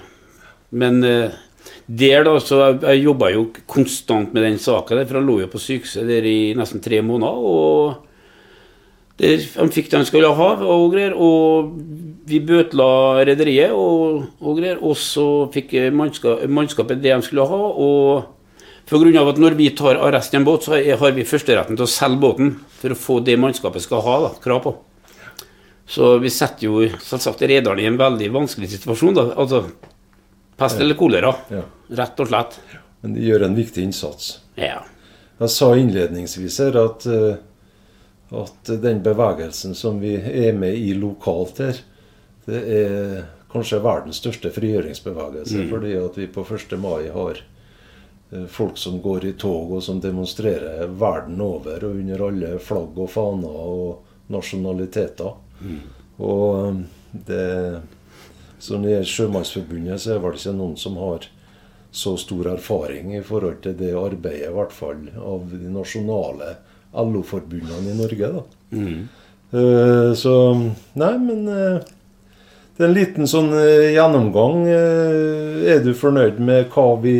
Men 0.73 1.03
eh, 1.03 1.35
der 1.85 2.23
da, 2.23 2.37
så 2.39 2.61
jeg, 2.69 3.03
jobba 3.03 3.33
jo 3.33 3.49
konstant 3.67 4.31
med 4.33 4.45
den 4.45 4.59
saka, 4.61 4.95
for 5.03 5.19
han 5.19 5.27
lå 5.27 5.41
jo 5.43 5.51
på 5.51 5.61
sykehuset 5.61 6.07
der 6.07 6.25
i 6.27 6.53
nesten 6.57 6.83
tre 6.83 7.01
måneder. 7.03 7.43
og 7.43 8.09
der 9.19 9.43
han 9.59 9.69
fikk 9.69 9.91
det 9.91 9.99
han 9.99 10.07
skulle 10.07 10.31
ha, 10.33 10.49
og 10.65 10.93
greier. 10.93 11.13
Og 11.13 11.73
vi 12.29 12.39
bøtla 12.41 13.21
rederiet 13.27 13.75
og, 13.75 14.23
og, 14.39 14.57
greier. 14.57 14.79
Og 14.81 14.97
så 14.97 15.27
fikk 15.53 15.75
mannskapet 15.93 17.01
det 17.03 17.13
de 17.13 17.19
skulle 17.25 17.45
ha. 17.49 17.61
Og 17.87 18.23
For 18.85 18.99
grunn 18.99 19.15
av 19.17 19.29
at 19.31 19.37
når 19.39 19.55
vi 19.55 19.69
tar 19.75 19.95
arrest 19.95 20.33
i 20.33 20.37
en 20.37 20.43
båt, 20.47 20.65
så 20.67 20.75
har 20.99 21.11
vi 21.15 21.23
førsteretten 21.23 21.77
til 21.79 21.85
å 21.85 21.89
selge 21.89 22.19
båten 22.19 22.49
for 22.81 22.91
å 22.93 22.97
få 22.99 23.19
det 23.23 23.37
mannskapet 23.39 23.81
skal 23.85 24.01
ha 24.03 24.15
da, 24.27 24.31
krav 24.43 24.63
på. 24.65 24.73
Så 25.87 26.17
vi 26.23 26.29
setter 26.31 26.67
jo 26.67 26.81
selvsagt 27.03 27.41
rederen 27.47 27.79
i 27.79 27.87
en 27.89 27.97
veldig 27.99 28.29
vanskelig 28.31 28.69
situasjon. 28.75 29.15
da, 29.15 29.25
Altså 29.39 29.65
pest 30.57 30.79
eller 30.79 30.95
kolera, 30.95 31.35
Ja. 31.51 31.63
rett 31.91 32.19
og 32.19 32.27
slett. 32.27 32.59
Men 33.01 33.13
de 33.13 33.21
gjør 33.21 33.45
en 33.45 33.55
viktig 33.55 33.83
innsats. 33.83 34.39
Ja. 34.55 34.83
Jeg 35.39 35.49
sa 35.49 35.73
innledningsvis 35.75 36.57
her 36.59 36.77
at, 36.85 37.05
eh, 37.07 37.35
at 38.31 38.63
den 38.81 39.01
bevegelsen 39.03 39.75
som 39.75 39.99
vi 39.99 40.15
er 40.15 40.53
med 40.53 40.75
i 40.75 40.93
lokalt 40.93 41.57
her, 41.57 41.79
det 42.45 42.63
er 42.67 43.25
kanskje 43.51 43.81
verdens 43.81 44.19
største 44.21 44.51
frigjøringsbevegelse. 44.51 45.69
Fordi 45.69 45.95
at 46.05 46.15
vi 46.17 46.27
på 46.27 46.45
1. 46.45 46.77
mai 46.79 47.09
har 47.09 47.35
folk 48.49 48.77
som 48.77 49.01
går 49.01 49.25
i 49.25 49.33
tog 49.37 49.75
og 49.77 49.83
som 49.83 49.99
demonstrerer 50.01 50.87
verden 50.87 51.41
over 51.41 51.83
og 51.85 51.99
under 51.99 52.23
alle 52.27 52.55
flagg 52.59 52.97
og 52.97 53.11
faner 53.13 53.59
og 53.73 54.33
nasjonaliteter. 54.33 55.35
Og 56.17 56.67
eh, 56.67 56.81
det 57.11 57.81
Så 58.57 58.77
når 58.77 58.83
det 58.83 58.91
gjelder 58.91 59.11
Sjømannsforbundet, 59.11 60.01
så 60.01 60.09
er 60.09 60.13
det 60.15 60.23
vel 60.23 60.37
ikke 60.39 60.51
noen 60.55 60.77
som 60.79 60.93
har 60.95 61.25
så 61.91 62.13
stor 62.17 62.47
erfaring 62.53 63.11
i 63.17 63.21
forhold 63.21 63.57
til 63.61 63.75
det 63.77 63.89
arbeidet, 63.91 64.47
i 64.47 64.53
hvert 64.55 64.71
fall 64.71 65.01
av 65.19 65.43
de 65.51 65.67
nasjonale 65.69 66.53
LO-forbundene 66.95 67.91
i 67.91 67.97
Norge. 67.97 68.29
da. 68.37 68.43
Eh, 69.59 70.13
så 70.15 70.35
Nei, 70.95 71.11
men 71.19 71.43
eh, 71.51 71.83
det 72.77 72.85
er 72.85 72.87
en 72.87 72.95
liten 72.95 73.29
sånn 73.29 73.51
eh, 73.53 73.91
gjennomgang. 73.97 74.63
Eh, 74.65 75.59
er 75.75 75.83
du 75.83 75.91
fornøyd 75.93 76.39
med 76.39 76.71
hva 76.73 76.87
vi 77.03 77.17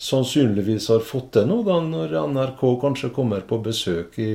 sannsynligvis 0.00 0.88
har 0.90 1.04
fått 1.06 1.30
til 1.36 1.46
nå, 1.48 1.60
da, 1.66 1.78
når 1.84 2.16
NRK 2.32 2.64
kanskje 2.82 3.12
kommer 3.14 3.44
på 3.46 3.60
besøk 3.64 4.18
i, 4.22 4.32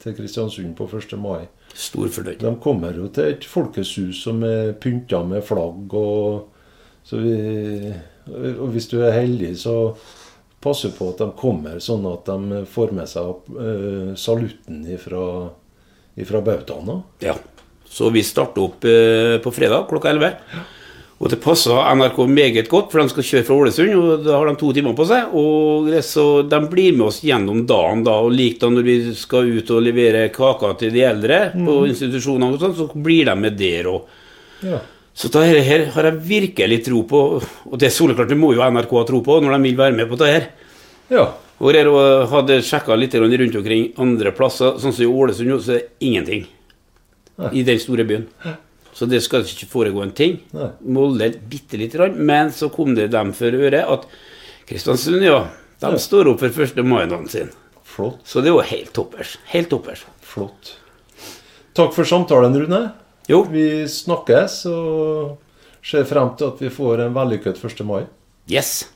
til 0.00 0.16
Kristiansund 0.16 0.74
på 0.78 0.88
1. 0.88 1.16
mai? 1.20 1.44
Stor 1.74 2.10
fornøyd. 2.14 2.40
De 2.42 2.52
kommer 2.62 2.96
jo 2.96 3.08
til 3.12 3.32
et 3.34 3.46
folkeshus 3.48 4.22
som 4.24 4.42
er 4.46 4.74
pynta 4.80 5.22
med 5.26 5.44
flagg. 5.46 5.94
Og, 5.98 6.44
så 7.04 7.20
vi, 7.22 7.34
og 8.54 8.68
hvis 8.74 8.88
du 8.92 9.00
er 9.02 9.16
heldig, 9.18 9.54
så 9.60 9.94
passer 10.64 10.94
på 10.96 11.10
at 11.12 11.20
de 11.20 11.28
kommer 11.36 11.82
sånn 11.82 12.06
at 12.08 12.30
de 12.30 12.62
får 12.70 12.94
med 12.96 13.10
seg 13.10 13.50
uh, 13.58 14.14
salutten 14.16 14.84
ifra, 14.94 16.40
bautaen. 16.40 17.02
Ja. 17.24 17.36
Så 17.84 18.08
vi 18.14 18.22
starter 18.26 18.64
opp 18.64 18.86
uh, 18.88 19.36
på 19.44 19.52
fredag 19.54 19.90
klokka 19.90 20.14
11. 20.14 20.32
Og 21.24 21.30
det 21.32 21.38
passer 21.40 21.72
NRK 21.96 22.18
meget 22.28 22.66
godt, 22.68 22.90
for 22.92 23.00
de 23.00 23.08
skal 23.08 23.24
kjøre 23.24 23.44
fra 23.48 23.54
Ålesund, 23.56 23.92
og 23.96 24.24
da 24.26 24.34
har 24.36 24.50
de 24.50 24.58
to 24.60 24.72
timer 24.76 24.92
på 24.96 25.06
seg. 25.08 25.30
Og 25.40 25.86
så 26.04 26.24
de 26.44 26.58
blir 26.68 26.98
med 26.98 27.06
oss 27.06 27.22
gjennom 27.24 27.62
dagen, 27.64 28.02
da. 28.04 28.18
Og 28.26 28.34
lik 28.36 28.58
da 28.60 28.68
når 28.68 28.84
vi 28.84 28.96
skal 29.16 29.48
ut 29.48 29.70
og 29.72 29.86
levere 29.86 30.26
kaker 30.34 30.74
til 30.82 30.92
de 30.92 31.06
eldre 31.08 31.38
på 31.54 31.78
institusjonene, 31.88 32.50
og 32.52 32.60
sånn, 32.60 32.74
så 32.76 32.88
blir 33.06 33.30
de 33.30 33.36
med 33.40 33.56
der 33.56 33.88
òg. 33.88 34.10
Ja. 34.68 34.82
Så 35.16 35.30
dette 35.32 35.62
her 35.64 35.86
har 35.94 36.10
jeg 36.10 36.20
virkelig 36.28 36.80
tro 36.90 37.00
på, 37.08 37.22
og 37.40 37.80
det 37.80 37.88
er 37.88 37.94
soleklart, 37.94 38.28
det 38.28 38.36
må 38.36 38.52
jo 38.52 38.66
NRK 38.66 38.92
ha 38.98 39.06
tro 39.08 39.22
på 39.24 39.38
når 39.40 39.56
de 39.56 39.70
vil 39.70 39.80
være 39.80 39.96
med 39.96 40.10
på 40.10 40.20
dette 40.20 40.36
her. 40.36 40.46
ja. 41.14 41.24
Og 41.62 41.70
jeg 41.70 41.86
hadde 42.32 42.56
sjekka 42.66 42.96
litt 42.98 43.12
rundt 43.14 43.56
omkring 43.56 43.84
andre 44.02 44.32
plasser, 44.34 44.74
sånn 44.82 44.92
som 44.92 45.04
i 45.04 45.08
Ålesund, 45.08 45.54
så 45.62 45.76
er 45.76 45.84
det 45.84 46.08
ingenting 46.10 46.48
i 47.54 47.62
den 47.64 47.78
store 47.80 48.04
byen. 48.04 48.26
Så 48.94 49.08
det 49.10 49.20
skal 49.24 49.42
ikke 49.42 49.66
foregå 49.70 50.02
en 50.04 50.12
ting. 50.14 50.38
Nei. 50.54 50.68
Molde 50.94 51.32
bitte 51.50 51.78
lite 51.80 51.98
grann. 51.98 52.14
Men 52.26 52.52
så 52.54 52.68
kom 52.72 52.94
det 52.94 53.08
dem 53.14 53.32
for 53.34 53.50
øret 53.58 53.82
at 53.90 54.06
Kristiansund, 54.68 55.20
ja, 55.26 55.40
de 55.82 55.98
står 56.00 56.30
opp 56.30 56.40
for 56.40 56.62
1. 56.64 56.78
mai-dagen 56.86 57.26
sin. 57.28 57.50
Flott. 57.84 58.22
Så 58.24 58.40
det 58.40 58.54
var 58.54 58.64
helt 58.70 58.92
toppers. 58.96 59.34
Helt 59.52 59.68
toppers. 59.70 60.06
Flott. 60.24 60.76
Takk 61.76 61.92
for 61.94 62.06
samtalen, 62.08 62.54
Rune. 62.62 62.80
Jo, 63.28 63.42
Vi 63.50 63.84
snakkes 63.90 64.60
og 64.70 65.36
ser 65.84 66.06
frem 66.08 66.30
til 66.38 66.48
at 66.52 66.62
vi 66.62 66.70
får 66.72 67.04
en 67.06 67.14
vellykket 67.16 67.60
1. 67.64 67.84
mai. 67.84 68.04
yes. 68.48 68.86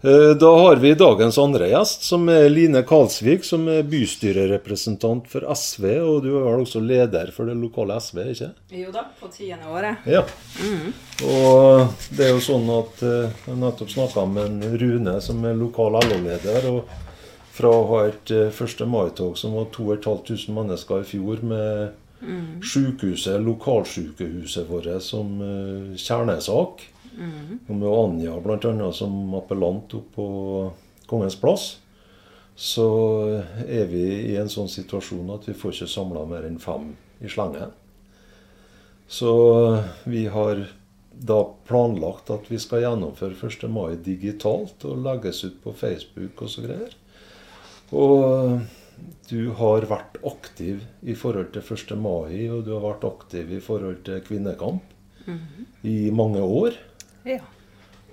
Eh, 0.00 0.36
Da 0.40 0.58
har 0.58 0.76
vi 0.76 0.94
dagens 0.94 1.38
andre 1.38 1.68
gjest, 1.68 2.02
som 2.06 2.28
er 2.28 2.48
Line 2.48 2.82
Kalsvik, 2.86 3.44
som 3.44 3.66
er 3.68 3.82
bystyrerepresentant 3.82 5.26
for 5.26 5.42
SV. 5.54 5.84
Og 6.04 6.22
du 6.22 6.28
er 6.36 6.44
vel 6.46 6.62
også 6.62 6.82
leder 6.84 7.32
for 7.34 7.50
det 7.50 7.56
lokale 7.58 7.98
SV, 7.98 8.22
ikke 8.34 8.52
Jo 8.78 8.92
da, 8.94 9.04
på 9.18 9.26
tiende 9.34 9.66
året. 9.66 10.06
Ja. 10.06 10.22
Og 11.26 11.88
det 12.14 12.28
er 12.28 12.34
jo 12.36 12.44
sånn 12.44 12.70
at 12.78 13.02
eh, 13.02 13.36
jeg 13.48 13.58
nettopp 13.58 13.90
snakka 13.90 14.26
med 14.30 14.46
en 14.46 14.78
Rune, 14.78 15.20
som 15.20 15.44
er 15.44 15.58
lokal 15.58 15.98
LO-leder. 15.98 16.70
og 16.70 17.06
fra 17.58 17.70
å 17.74 17.86
ha 17.90 18.04
et 18.06 18.30
eh, 18.30 18.54
1. 18.54 18.84
mai-tog 18.86 19.34
som 19.38 19.56
var 19.58 19.66
2500 19.74 20.54
mennesker 20.54 21.02
i 21.02 21.08
fjor, 21.08 21.42
med 21.42 21.88
sykehuset, 22.66 23.40
lokalsykehuset 23.42 24.66
vårt 24.70 25.02
som 25.02 25.40
eh, 25.42 25.96
kjernesak, 27.18 27.68
og 27.68 27.76
med 27.76 27.88
Anja 27.90 28.38
bl.a. 28.44 28.92
som 28.92 29.34
appellant 29.34 29.94
opp 29.98 30.14
på 30.14 30.28
Kongens 31.08 31.36
plass, 31.40 31.68
så 32.58 32.88
er 33.66 33.86
vi 33.90 34.32
i 34.32 34.36
en 34.36 34.50
sånn 34.50 34.70
situasjon 34.70 35.30
at 35.30 35.46
vi 35.46 35.54
får 35.54 35.76
ikke 35.76 35.92
samla 35.92 36.24
mer 36.26 36.46
enn 36.48 36.58
fem 36.58 36.90
i 37.22 37.30
slengen. 37.30 37.70
Så 39.08 39.30
vi 40.04 40.26
har 40.28 40.66
da 41.18 41.38
planlagt 41.66 42.30
at 42.30 42.50
vi 42.50 42.58
skal 42.62 42.82
gjennomføre 42.84 43.38
1. 43.38 43.64
mai 43.72 43.96
digitalt 44.02 44.84
og 44.86 45.00
legges 45.06 45.44
ut 45.46 45.56
på 45.62 45.72
Facebook 45.74 46.42
og 46.44 46.52
så 46.52 46.66
greier. 46.66 46.92
Og 47.94 48.60
du 49.30 49.50
har 49.58 49.86
vært 49.88 50.18
aktiv 50.26 50.82
i 51.02 51.14
forhold 51.18 51.52
til 51.54 51.62
1. 51.62 51.94
mai, 51.98 52.50
og 52.50 52.66
du 52.66 52.74
har 52.74 52.84
vært 52.84 53.06
aktiv 53.08 53.54
i 53.54 53.62
forhold 53.62 54.02
til 54.06 54.22
kvinnekamp 54.26 54.82
i 55.86 56.10
mange 56.14 56.42
år. 56.42 56.76
Ja. 57.28 57.44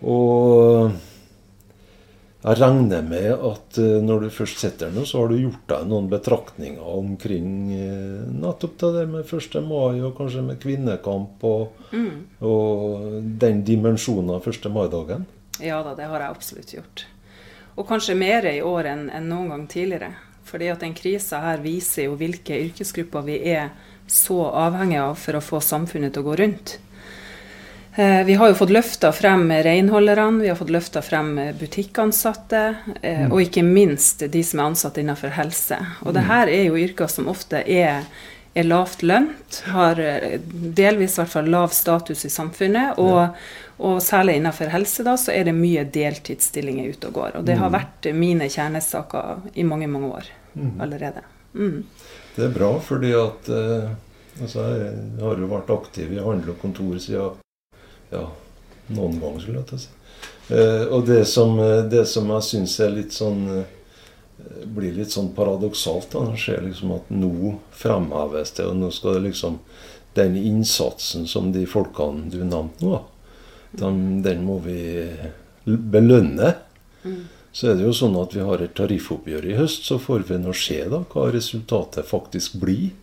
Og 0.05 0.91
jeg 2.45 2.59
regner 2.59 3.01
med 3.01 3.31
at 3.33 3.77
eh, 3.81 3.95
når 4.05 4.25
du 4.25 4.33
først 4.33 4.59
sitter 4.61 4.91
nå, 4.93 5.05
så 5.09 5.23
har 5.23 5.31
du 5.31 5.39
gjort 5.39 5.63
deg 5.71 5.87
noen 5.89 6.11
betraktninger 6.11 6.91
omkring 6.99 7.71
eh, 7.73 8.27
nettopp 8.29 8.75
det 8.83 8.91
der 8.99 9.09
med 9.09 9.25
1. 9.25 9.57
mai, 9.65 9.97
og 10.05 10.13
kanskje 10.19 10.43
med 10.45 10.59
kvinnekamp 10.61 11.47
og, 11.47 11.89
og 12.45 13.17
den 13.41 13.63
dimensjonen 13.65 14.35
av 14.35 14.45
1. 14.45 14.69
mai-dagen. 14.69 15.25
ja 15.63 15.81
da, 15.81 15.95
det 15.97 16.11
har 16.11 16.21
jeg 16.21 16.37
absolutt 16.37 16.75
gjort. 16.77 17.07
Og 17.75 17.89
kanskje 17.89 18.19
mer 18.19 18.45
i 18.51 18.61
år 18.63 18.91
enn 18.93 19.09
enn 19.09 19.27
noen 19.31 19.51
gang 19.51 19.67
tidligere. 19.71 20.13
Fordi 20.45 20.69
at 20.69 20.83
den 20.85 20.93
krisa 20.93 21.41
her 21.41 21.63
viser 21.63 22.05
jo 22.05 22.19
hvilke 22.19 22.61
yrkesgrupper 22.67 23.25
vi 23.25 23.39
er 23.55 23.71
så 24.05 24.37
avhengige 24.53 25.01
av 25.01 25.17
for 25.17 25.39
å 25.39 25.43
få 25.43 25.59
samfunnet 25.65 26.13
til 26.13 26.21
å 26.21 26.29
gå 26.29 26.35
rundt. 26.43 26.77
Eh, 27.95 28.25
Vi 28.25 28.33
har 28.33 28.47
jo 28.47 28.55
fått 28.55 28.69
løfta 28.69 29.11
frem 29.11 29.51
renholderne, 29.51 30.41
vi 30.41 30.49
har 30.49 30.55
fått 30.55 30.69
løfta 30.69 31.01
frem 31.01 31.39
butikkansatte, 31.59 32.75
mm. 33.01 33.31
og 33.31 33.41
ikke 33.41 33.63
minst 33.63 34.25
de 34.31 34.43
som 34.43 34.59
er 34.59 34.71
ansatt 34.71 34.97
innenfor 34.99 35.31
helse. 35.37 35.77
Og 36.03 36.15
det 36.17 36.25
her 36.27 36.51
er 36.51 36.65
jo 36.67 36.79
yrker 36.79 37.07
som 37.07 37.29
ofte 37.31 37.61
er, 37.63 38.03
er 38.53 38.67
lavt 38.67 39.03
lønt, 39.03 39.61
har 39.71 40.01
eh, 40.03 40.41
delvis 40.51 41.15
i 41.15 41.21
hvert 41.21 41.31
fall 41.37 41.47
lav 41.53 41.71
status 41.71 42.25
i 42.27 42.33
samfunnet, 42.33 42.99
og, 42.99 43.39
og 43.79 44.01
særlig 44.03 44.41
innenfor 44.41 44.73
helse 44.75 45.07
da, 45.07 45.15
så 45.15 45.31
er 45.31 45.47
det 45.47 45.55
mye 45.55 45.87
deltidsstillinger 45.87 46.91
ute 46.91 47.13
og 47.13 47.21
går. 47.21 47.39
Og 47.39 47.47
det 47.47 47.55
har 47.61 47.71
vært 47.71 48.11
mine 48.11 48.51
kjernesaker 48.51 49.47
i 49.55 49.63
mange, 49.63 49.87
mange 49.87 50.11
år 50.19 50.29
allerede. 50.83 51.23
Mm. 51.55 51.79
Det 52.35 52.43
er 52.43 52.53
bra, 52.59 52.73
fordi 52.83 53.15
at 53.15 53.47
eh, 53.55 53.89
altså, 54.41 54.67
jeg 54.83 55.23
har 55.23 55.39
jo 55.47 55.51
vært 55.55 55.75
aktiv 55.79 56.11
i 56.11 56.19
handel 56.19 56.57
og 56.57 56.59
kontor 56.59 56.99
siden 56.99 57.41
ja, 58.11 58.25
noen 58.87 59.19
ganger, 59.21 59.41
skulle 59.41 59.61
jeg 59.61 59.69
til 59.71 59.79
å 59.79 59.83
si. 59.85 59.93
Eh, 60.47 60.83
og 60.93 61.07
det 61.07 61.25
som, 61.25 61.59
eh, 61.59 61.83
det 61.89 62.05
som 62.05 62.29
jeg 62.29 62.45
syns 62.45 62.79
er 62.79 62.91
litt 62.93 63.15
sånn 63.15 63.41
eh, 63.49 63.63
blir 64.65 64.93
litt 64.93 65.13
sånn 65.13 65.31
paradoksalt, 65.33 66.11
da, 66.13 66.27
det 66.29 66.37
skjer 66.37 66.61
liksom 66.67 66.91
at 66.93 67.09
nå 67.09 67.55
fremheves 67.73 68.53
det, 68.57 68.67
og 68.69 68.77
nå 68.77 68.91
skal 68.93 69.17
det 69.17 69.29
liksom 69.31 69.59
Den 70.15 70.37
innsatsen 70.39 71.25
som 71.27 71.49
de 71.51 71.65
folkene 71.67 72.29
du 72.31 72.37
nevnte 72.39 72.85
nå, 72.85 73.01
den, 73.75 74.21
den 74.23 74.45
må 74.47 74.61
vi 74.63 75.11
belønne. 75.65 76.53
Så 77.51 77.67
er 77.67 77.75
det 77.75 77.83
jo 77.83 77.91
sånn 77.91 78.15
at 78.21 78.31
vi 78.31 78.45
har 78.47 78.63
et 78.63 78.71
tariffoppgjør 78.79 79.49
i 79.49 79.57
høst, 79.57 79.83
så 79.83 79.97
får 79.99 80.23
vi 80.29 80.37
nå 80.39 80.53
se 80.55 80.77
da 80.87 81.01
hva 81.11 81.25
resultatet 81.35 82.07
faktisk 82.07 82.55
blir. 82.63 82.93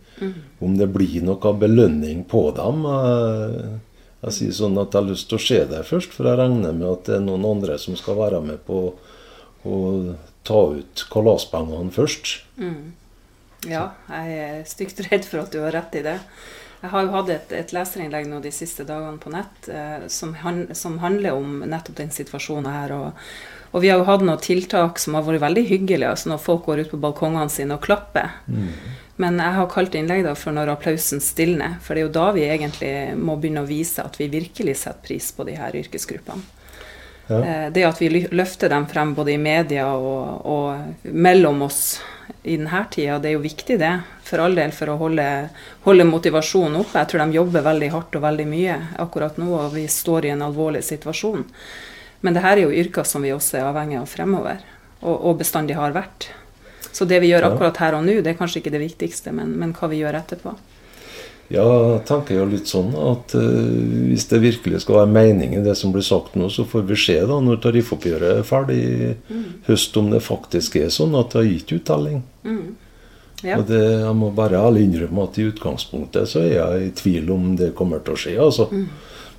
Om 0.57 0.73
det 0.79 0.89
blir 0.89 1.21
noe 1.21 1.53
belønning 1.53 2.25
på 2.25 2.47
dem. 2.57 2.81
Jeg, 2.89 3.77
jeg 4.23 4.35
sier 4.37 4.55
sånn 4.55 4.77
at 4.79 4.93
jeg 4.93 5.01
har 5.01 5.09
lyst 5.09 5.29
til 5.31 5.39
å 5.39 5.43
se 5.43 5.59
deg 5.69 5.85
først, 5.87 6.13
for 6.15 6.29
jeg 6.29 6.39
regner 6.39 6.75
med 6.75 6.87
at 6.89 7.07
det 7.09 7.17
er 7.17 7.25
noen 7.25 7.45
andre 7.49 7.77
som 7.81 7.97
skal 7.99 8.17
være 8.19 8.41
med 8.45 8.61
på 8.67 8.81
å 9.63 9.77
ta 10.47 10.59
ut 10.75 11.05
kalaspengene 11.11 11.91
først. 11.95 12.33
Ja, 13.67 13.93
jeg 14.11 14.39
er 14.43 14.63
stygt 14.67 14.99
redd 15.07 15.23
for 15.27 15.43
at 15.43 15.53
du 15.55 15.61
har 15.63 15.75
rett 15.75 15.95
i 15.95 16.03
det. 16.03 16.17
Jeg 16.83 16.91
har 16.91 17.05
jo 17.05 17.13
hatt 17.13 17.29
et, 17.31 17.51
et 17.55 17.71
leserinnlegg 17.71 18.25
nå 18.27 18.41
de 18.43 18.51
siste 18.51 18.83
dagene 18.83 19.21
på 19.23 19.31
nett 19.31 19.69
eh, 19.71 20.07
som, 20.11 20.33
han, 20.41 20.65
som 20.75 20.97
handler 20.99 21.37
om 21.39 21.61
nettopp 21.63 21.95
den 22.01 22.11
situasjonen 22.11 22.67
her. 22.67 22.91
Og, 22.91 23.29
Og 23.71 23.81
vi 23.81 23.89
har 23.89 24.01
jo 24.01 24.05
hatt 24.05 24.21
noen 24.21 24.41
tiltak 24.43 24.99
som 24.99 25.15
har 25.15 25.23
vært 25.25 25.41
veldig 25.41 25.63
hyggelige, 25.69 26.09
altså 26.11 26.29
når 26.29 26.43
folk 26.43 26.67
går 26.67 26.83
ut 26.83 26.91
på 26.91 26.99
balkongene 27.01 27.49
sine 27.49 27.73
og 27.77 27.81
klapper. 27.87 28.35
Men 29.21 29.37
jeg 29.37 29.53
har 29.57 29.69
kalt 29.69 29.95
innlegg 29.95 30.23
da 30.25 30.33
for 30.37 30.55
når 30.55 30.71
applausen 30.73 31.21
stilner, 31.21 31.77
for 31.83 31.93
det 31.93 32.01
er 32.01 32.07
jo 32.07 32.15
da 32.15 32.31
vi 32.33 32.47
egentlig 32.47 32.93
må 33.19 33.35
begynne 33.37 33.61
å 33.61 33.69
vise 33.69 34.01
at 34.01 34.17
vi 34.17 34.31
virkelig 34.31 34.79
setter 34.81 35.05
pris 35.05 35.29
på 35.35 35.45
de 35.45 35.57
her 35.59 35.75
yrkesgruppene. 35.83 36.41
Ja. 37.27 37.37
Eh, 37.37 37.67
Det 37.71 37.85
at 37.87 38.01
vi 38.01 38.09
løfter 38.31 38.69
dem 38.73 38.87
frem 38.89 39.13
både 39.15 39.35
i 39.35 39.37
media 39.37 39.85
og, 39.95 40.41
og 40.45 41.13
mellom 41.13 41.61
oss 41.69 42.01
i 42.43 42.57
denne 42.57 42.83
tida, 42.91 43.19
det 43.19 43.31
er 43.31 43.37
jo 43.37 43.45
viktig 43.45 43.77
det. 43.79 43.93
For 44.25 44.41
all 44.43 44.55
del 44.57 44.73
for 44.75 44.91
å 44.91 44.97
holde, 44.99 45.27
holde 45.85 46.09
motivasjonen 46.09 46.81
oppe. 46.81 46.97
Jeg 46.99 47.11
tror 47.11 47.23
de 47.23 47.37
jobber 47.37 47.65
veldig 47.69 47.89
hardt 47.93 48.17
og 48.17 48.25
veldig 48.25 48.47
mye 48.49 48.77
akkurat 48.99 49.37
nå, 49.39 49.49
og 49.55 49.75
vi 49.77 49.87
står 49.87 50.25
i 50.27 50.33
en 50.33 50.45
alvorlig 50.49 50.83
situasjon. 50.83 51.45
Men 52.23 52.35
det 52.35 52.43
her 52.43 52.57
er 52.57 52.65
jo 52.65 52.77
yrker 52.83 53.07
som 53.07 53.23
vi 53.23 53.33
også 53.35 53.59
er 53.59 53.67
avhengig 53.69 53.99
av 54.01 54.07
fremover, 54.09 54.63
og, 55.01 55.15
og 55.15 55.37
bestandig 55.43 55.77
har 55.79 55.95
vært. 55.95 56.31
Så 56.93 57.07
det 57.09 57.19
vi 57.23 57.31
gjør 57.31 57.49
akkurat 57.49 57.79
her 57.81 57.97
og 57.97 58.05
nå, 58.05 58.19
det 58.21 58.33
er 58.33 58.37
kanskje 58.37 58.61
ikke 58.61 58.73
det 58.75 58.83
viktigste, 58.83 59.33
men, 59.33 59.55
men 59.57 59.73
hva 59.73 59.89
vi 59.89 60.03
gjør 60.03 60.19
etterpå. 60.21 60.53
Ja, 61.51 61.63
jeg 61.65 62.03
tenker 62.07 62.37
jo 62.37 62.45
litt 62.49 62.69
sånn 62.71 62.93
at 62.97 63.33
uh, 63.35 63.41
hvis 64.07 64.25
det 64.31 64.39
virkelig 64.41 64.83
skal 64.85 65.01
være 65.01 65.11
mening 65.11 65.57
i 65.57 65.63
det 65.65 65.75
som 65.77 65.91
blir 65.93 66.05
sagt 66.05 66.37
nå, 66.39 66.47
så 66.53 66.63
får 66.69 66.85
vi 66.87 66.97
se 66.97 67.17
da 67.29 67.39
når 67.43 67.59
tariffoppgjøret 67.65 68.39
er 68.39 68.47
ferdig 68.47 68.77
i 68.79 69.09
høst, 69.67 69.97
om 69.99 70.09
det 70.13 70.23
faktisk 70.23 70.79
er 70.79 70.93
sånn 70.93 71.17
at 71.19 71.33
det 71.33 71.41
har 71.41 71.49
gitt 71.49 71.75
uttelling. 71.77 72.23
Ja. 73.43 73.57
Og 73.59 73.67
det, 73.67 73.81
jeg 73.83 74.15
må 74.15 74.31
bare 74.31 74.61
ærlig 74.63 74.87
innrømme 74.87 75.27
at 75.27 75.37
i 75.37 75.49
utgangspunktet 75.49 76.31
så 76.31 76.45
er 76.45 76.53
jeg 76.53 76.85
i 76.85 76.93
tvil 76.95 77.33
om 77.35 77.51
det 77.59 77.73
kommer 77.75 77.99
til 77.99 78.15
å 78.15 78.21
skje, 78.23 78.37
altså. 78.39 78.69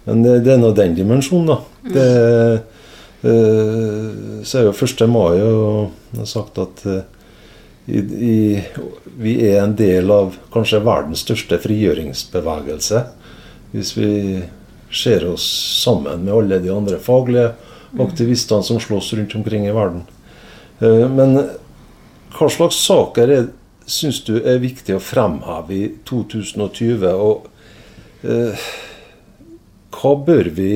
Men 0.04 0.20
det, 0.26 0.37
det 0.44 0.52
er 0.52 0.61
nå 0.61 0.75
den 0.76 0.96
dimensjonen, 0.99 1.54
da. 1.54 1.58
Det, 1.94 2.08
uh, 3.25 4.42
så 4.44 4.61
er 4.61 4.68
jo 4.68 4.76
1. 4.76 5.06
mai, 5.08 5.40
og 5.40 6.12
jeg 6.12 6.20
har 6.20 6.28
sagt 6.28 6.61
at 6.61 6.84
eh, 6.84 7.02
i, 7.86 7.98
i, 8.00 8.64
vi 9.20 9.34
er 9.48 9.60
en 9.62 9.74
del 9.76 10.10
av 10.10 10.38
kanskje 10.54 10.80
verdens 10.84 11.24
største 11.26 11.58
frigjøringsbevegelse. 11.60 13.02
Hvis 13.74 13.92
vi 13.98 14.10
ser 14.94 15.26
oss 15.28 15.44
sammen 15.82 16.24
med 16.24 16.34
alle 16.34 16.58
de 16.62 16.70
andre 16.72 16.98
faglige 17.02 17.52
aktivistene 18.00 18.62
som 18.62 18.80
slåss 18.80 19.12
rundt 19.18 19.34
omkring 19.34 19.66
i 19.66 19.74
verden. 19.74 20.02
Eh, 20.78 21.08
Men 21.10 21.36
hva 22.34 22.48
slags 22.50 22.78
saker 22.86 23.30
er, 23.30 23.48
syns 23.86 24.22
du 24.26 24.36
er 24.40 24.62
viktig 24.62 24.96
å 24.96 25.02
fremheve 25.02 25.74
i 25.76 25.88
2020? 26.08 27.04
Og 27.14 27.46
eh, 28.26 28.68
hva 29.94 30.14
bør 30.26 30.50
vi, 30.56 30.72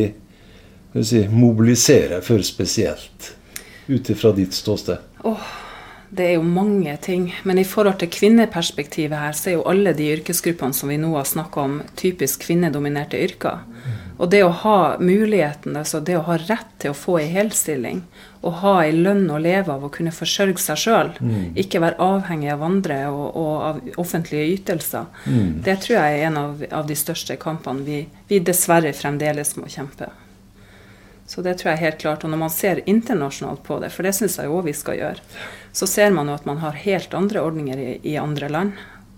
vi 0.93 1.07
si, 1.07 1.25
mobilisere 1.31 2.21
for 2.27 2.43
spesielt, 2.47 3.33
ut 3.89 4.11
ifra 4.11 4.35
ditt 4.37 4.55
ståsted? 4.55 5.03
Det 6.11 6.25
er 6.25 6.35
jo 6.39 6.43
mange 6.43 6.97
ting. 7.05 7.29
Men 7.45 7.59
i 7.61 7.67
forhold 7.69 7.99
til 8.01 8.11
kvinneperspektivet 8.13 9.19
her, 9.19 9.35
så 9.37 9.51
er 9.51 9.57
jo 9.59 9.67
alle 9.69 9.93
de 9.97 10.09
yrkesgruppene 10.15 10.77
som 10.77 10.89
vi 10.89 10.97
nå 11.01 11.11
har 11.17 11.29
snakka 11.29 11.65
om, 11.65 11.81
typisk 12.01 12.47
kvinnedominerte 12.47 13.21
yrker. 13.21 13.65
Og 14.19 14.31
det 14.33 14.41
å 14.43 14.51
ha 14.65 14.79
muligheten, 14.99 15.77
altså 15.79 16.01
det 16.03 16.17
å 16.19 16.25
ha 16.27 16.39
rett 16.41 16.71
til 16.83 16.91
å 16.91 16.97
få 16.97 17.19
ei 17.21 17.29
helstilling, 17.31 18.01
og 18.43 18.61
ha 18.63 18.73
ei 18.83 18.95
lønn 18.95 19.29
å 19.31 19.39
leve 19.43 19.71
av 19.75 19.85
og 19.87 19.93
kunne 19.95 20.15
forsørge 20.15 20.59
seg 20.63 20.81
sjøl, 20.83 21.13
ikke 21.59 21.83
være 21.85 22.01
avhengig 22.03 22.51
av 22.55 22.65
andre 22.67 22.99
og, 23.13 23.27
og 23.39 23.67
av 23.69 24.01
offentlige 24.03 24.49
ytelser, 24.57 25.07
det 25.65 25.77
tror 25.85 26.01
jeg 26.01 26.17
er 26.17 26.31
en 26.31 26.41
av, 26.41 26.65
av 26.81 26.89
de 26.89 26.99
største 26.99 27.39
kampene 27.39 27.87
vi, 27.87 28.01
vi 28.31 28.41
dessverre 28.43 28.95
fremdeles 28.97 29.55
må 29.61 29.71
kjempe. 29.71 30.11
Så 31.29 31.43
det 31.45 31.59
tror 31.61 31.75
jeg 31.75 31.83
helt 31.83 31.99
klart. 32.01 32.23
Og 32.25 32.33
når 32.33 32.41
man 32.41 32.53
ser 32.53 32.81
internasjonalt 32.89 33.61
på 33.67 33.77
det, 33.83 33.91
for 33.93 34.07
det 34.07 34.15
syns 34.17 34.39
jeg 34.41 34.49
òg 34.49 34.65
vi 34.65 34.73
skal 34.73 34.97
gjøre, 34.97 35.25
så 35.79 35.87
ser 35.87 36.11
man 36.11 36.27
jo 36.27 36.35
at 36.35 36.47
man 36.49 36.59
har 36.59 36.79
helt 36.83 37.13
andre 37.15 37.43
ordninger 37.47 37.79
i, 37.79 37.91
i 38.11 38.17
andre 38.19 38.49
land. 38.51 38.73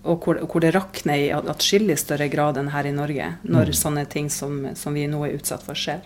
Og 0.05 0.21
hvor, 0.25 0.37
hvor 0.45 0.61
det 0.61 0.73
rakner 0.75 1.17
i 1.17 1.31
atskillig 1.33 1.95
større 1.97 2.27
grad 2.29 2.57
enn 2.57 2.69
her 2.73 2.85
i 2.89 2.93
Norge, 2.93 3.31
når 3.41 3.73
sånne 3.77 4.03
ting 4.09 4.29
som, 4.33 4.59
som 4.77 4.93
vi 4.97 5.07
nå 5.09 5.23
er 5.25 5.39
utsatt 5.39 5.65
for, 5.65 5.77
skjer. 5.77 6.05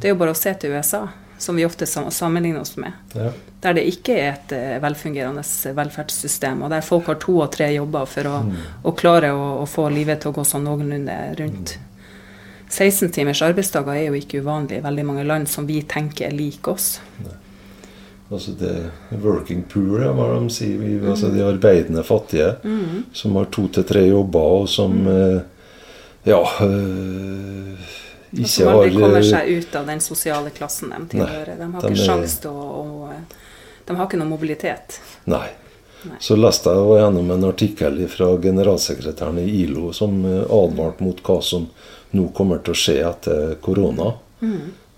Det 0.00 0.08
er 0.08 0.14
jo 0.14 0.20
bare 0.20 0.32
å 0.32 0.38
se 0.40 0.54
til 0.60 0.72
USA, 0.72 1.02
som 1.40 1.60
vi 1.60 1.66
ofte 1.68 1.88
sammenligner 1.88 2.64
oss 2.64 2.78
med. 2.80 2.96
Ja. 3.12 3.30
Der 3.60 3.76
det 3.76 3.84
ikke 3.92 4.16
er 4.16 4.30
et 4.32 4.56
eh, 4.56 4.74
velfungerende 4.80 5.44
velferdssystem, 5.76 6.64
og 6.64 6.72
der 6.72 6.84
folk 6.84 7.12
har 7.12 7.20
to 7.20 7.38
og 7.44 7.52
tre 7.52 7.68
jobber 7.74 8.08
for 8.08 8.28
å, 8.28 8.42
å 8.84 8.96
klare 8.96 9.32
å, 9.36 9.46
å 9.62 9.68
få 9.68 9.90
livet 9.92 10.24
til 10.24 10.32
å 10.32 10.38
gå 10.38 10.48
sånn 10.48 10.64
noenlunde 10.68 11.18
rundt. 11.40 11.76
16 12.72 13.12
timers 13.12 13.44
arbeidsdager 13.44 14.00
er 14.00 14.08
jo 14.08 14.18
ikke 14.18 14.40
uvanlig 14.44 14.80
i 14.80 14.84
veldig 14.84 15.08
mange 15.12 15.28
land 15.28 15.48
som 15.48 15.68
vi 15.68 15.82
tenker 15.88 16.30
er 16.30 16.36
lik 16.36 16.72
oss. 16.72 16.94
Altså 18.30 18.50
det 18.50 18.90
working 19.22 19.62
poor, 19.68 20.02
ja, 20.02 20.12
hva 20.16 20.30
de 20.32 20.50
sier. 20.50 20.78
Vi, 20.80 20.96
altså 21.08 21.28
de 21.28 21.42
arbeidende 21.44 22.02
fattige 22.02 22.54
som 23.12 23.36
har 23.36 23.50
to 23.52 23.66
til 23.68 23.84
tre 23.84 24.06
jobber, 24.06 24.62
og 24.62 24.68
som 24.68 24.94
eh, 25.08 25.42
ja 26.24 26.40
eh, 26.64 27.90
Og 28.32 28.40
ikke 28.40 28.48
som 28.48 28.70
har 28.70 28.78
aldri 28.78 28.94
kommer 28.96 29.20
eh, 29.20 29.28
seg 29.28 29.50
ut 29.52 29.76
av 29.76 29.90
den 29.92 30.00
sosiale 30.00 30.54
klassen 30.56 30.94
de 30.94 31.02
tilhører. 31.12 31.58
De 31.60 31.68
har 31.74 31.84
de 31.84 31.92
ikke 31.92 32.06
sjans 32.06 32.38
til 32.40 32.56
å, 32.56 33.10
De 33.84 33.98
har 33.98 34.08
ikke 34.08 34.22
noe 34.22 34.32
mobilitet. 34.32 34.98
Nei. 35.28 35.46
Nei. 36.04 36.16
Så 36.20 36.36
leste 36.36 36.72
jeg 36.72 36.96
gjennom 37.00 37.30
en 37.32 37.44
artikkel 37.48 38.00
fra 38.12 38.30
generalsekretæren 38.40 39.38
i 39.40 39.46
ILO 39.62 39.92
som 39.96 40.18
advarte 40.24 41.04
mot 41.04 41.20
hva 41.24 41.38
som 41.44 41.68
nå 42.16 42.26
kommer 42.36 42.60
til 42.64 42.72
å 42.72 42.80
skje 42.80 42.96
etter 43.04 43.54
korona. 43.64 44.10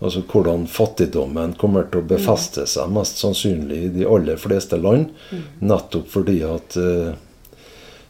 Altså 0.05 0.21
hvordan 0.29 0.67
fattigdommen 0.69 1.55
kommer 1.57 1.87
til 1.89 2.03
å 2.03 2.09
befeste 2.09 2.67
seg 2.69 2.91
mest 2.93 3.23
sannsynlig 3.23 3.79
i 3.87 3.93
de 3.95 4.09
aller 4.09 4.37
fleste 4.37 4.77
land. 4.77 5.09
Nettopp 5.65 6.11
fordi 6.13 6.43
at 6.45 6.77
eh, 6.77 7.15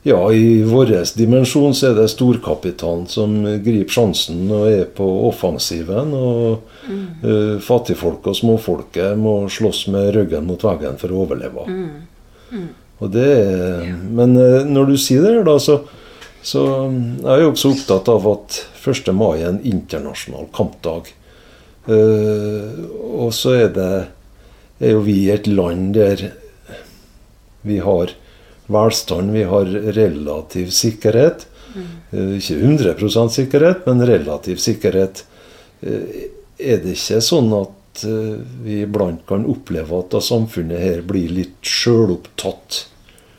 ja, 0.07 0.19
i 0.33 0.63
vår 0.67 0.93
dimensjon 1.19 1.75
så 1.75 1.89
er 1.89 1.97
det 1.99 2.09
storkapitalen 2.13 3.07
som 3.11 3.33
griper 3.43 3.91
sjansen 3.91 4.45
og 4.51 4.67
er 4.71 4.85
på 4.95 5.07
offensiven. 5.27 6.13
Og 6.15 6.91
eh, 6.91 7.57
fattigfolk 7.63 8.27
og 8.31 8.39
småfolket 8.39 9.19
må 9.19 9.39
slåss 9.51 9.87
med 9.95 10.13
ryggen 10.15 10.47
mot 10.47 10.63
veggen 10.63 10.99
for 11.01 11.15
å 11.15 11.23
overleve. 11.25 11.67
Og 13.03 13.13
det 13.13 13.27
er, 13.27 13.93
Men 13.93 14.37
uh, 14.39 14.63
når 14.65 14.93
du 14.93 14.97
sier 15.01 15.27
det, 15.27 15.43
da, 15.49 15.59
så, 15.61 15.81
så 16.41 16.63
jeg 16.87 17.27
er 17.35 17.43
jeg 17.43 17.51
også 17.51 17.73
opptatt 17.75 18.09
av 18.09 18.29
at 18.31 18.61
1. 18.87 19.11
mai 19.13 19.41
er 19.41 19.51
en 19.51 19.63
internasjonal 19.67 20.47
kampdag. 20.57 21.11
Eh, 21.87 22.85
og 23.17 23.35
så 23.35 23.55
er 23.63 23.69
det 23.75 23.91
er 24.83 24.93
jo 24.93 25.03
vi 25.07 25.19
et 25.33 25.47
land 25.49 25.95
der 25.97 26.29
vi 27.67 27.79
har 27.83 28.13
velstand, 28.67 29.33
vi 29.33 29.45
har 29.49 29.71
relativ 29.97 30.71
sikkerhet. 30.75 31.47
Eh, 32.11 32.37
ikke 32.39 32.59
100% 32.61 33.33
sikkerhet, 33.39 33.87
men 33.87 34.07
relativ 34.07 34.61
sikkerhet. 34.63 35.25
Eh, 35.81 36.29
er 36.59 36.83
det 36.83 36.97
ikke 36.97 37.23
sånn 37.25 37.51
at 37.57 37.73
vi 37.97 38.83
iblant 38.85 39.23
kan 39.29 39.47
oppleve 39.49 40.03
at 40.03 40.19
samfunnet 40.21 40.83
her 40.83 41.01
blir 41.07 41.31
litt 41.33 41.65
sjølopptatt? 41.65 42.83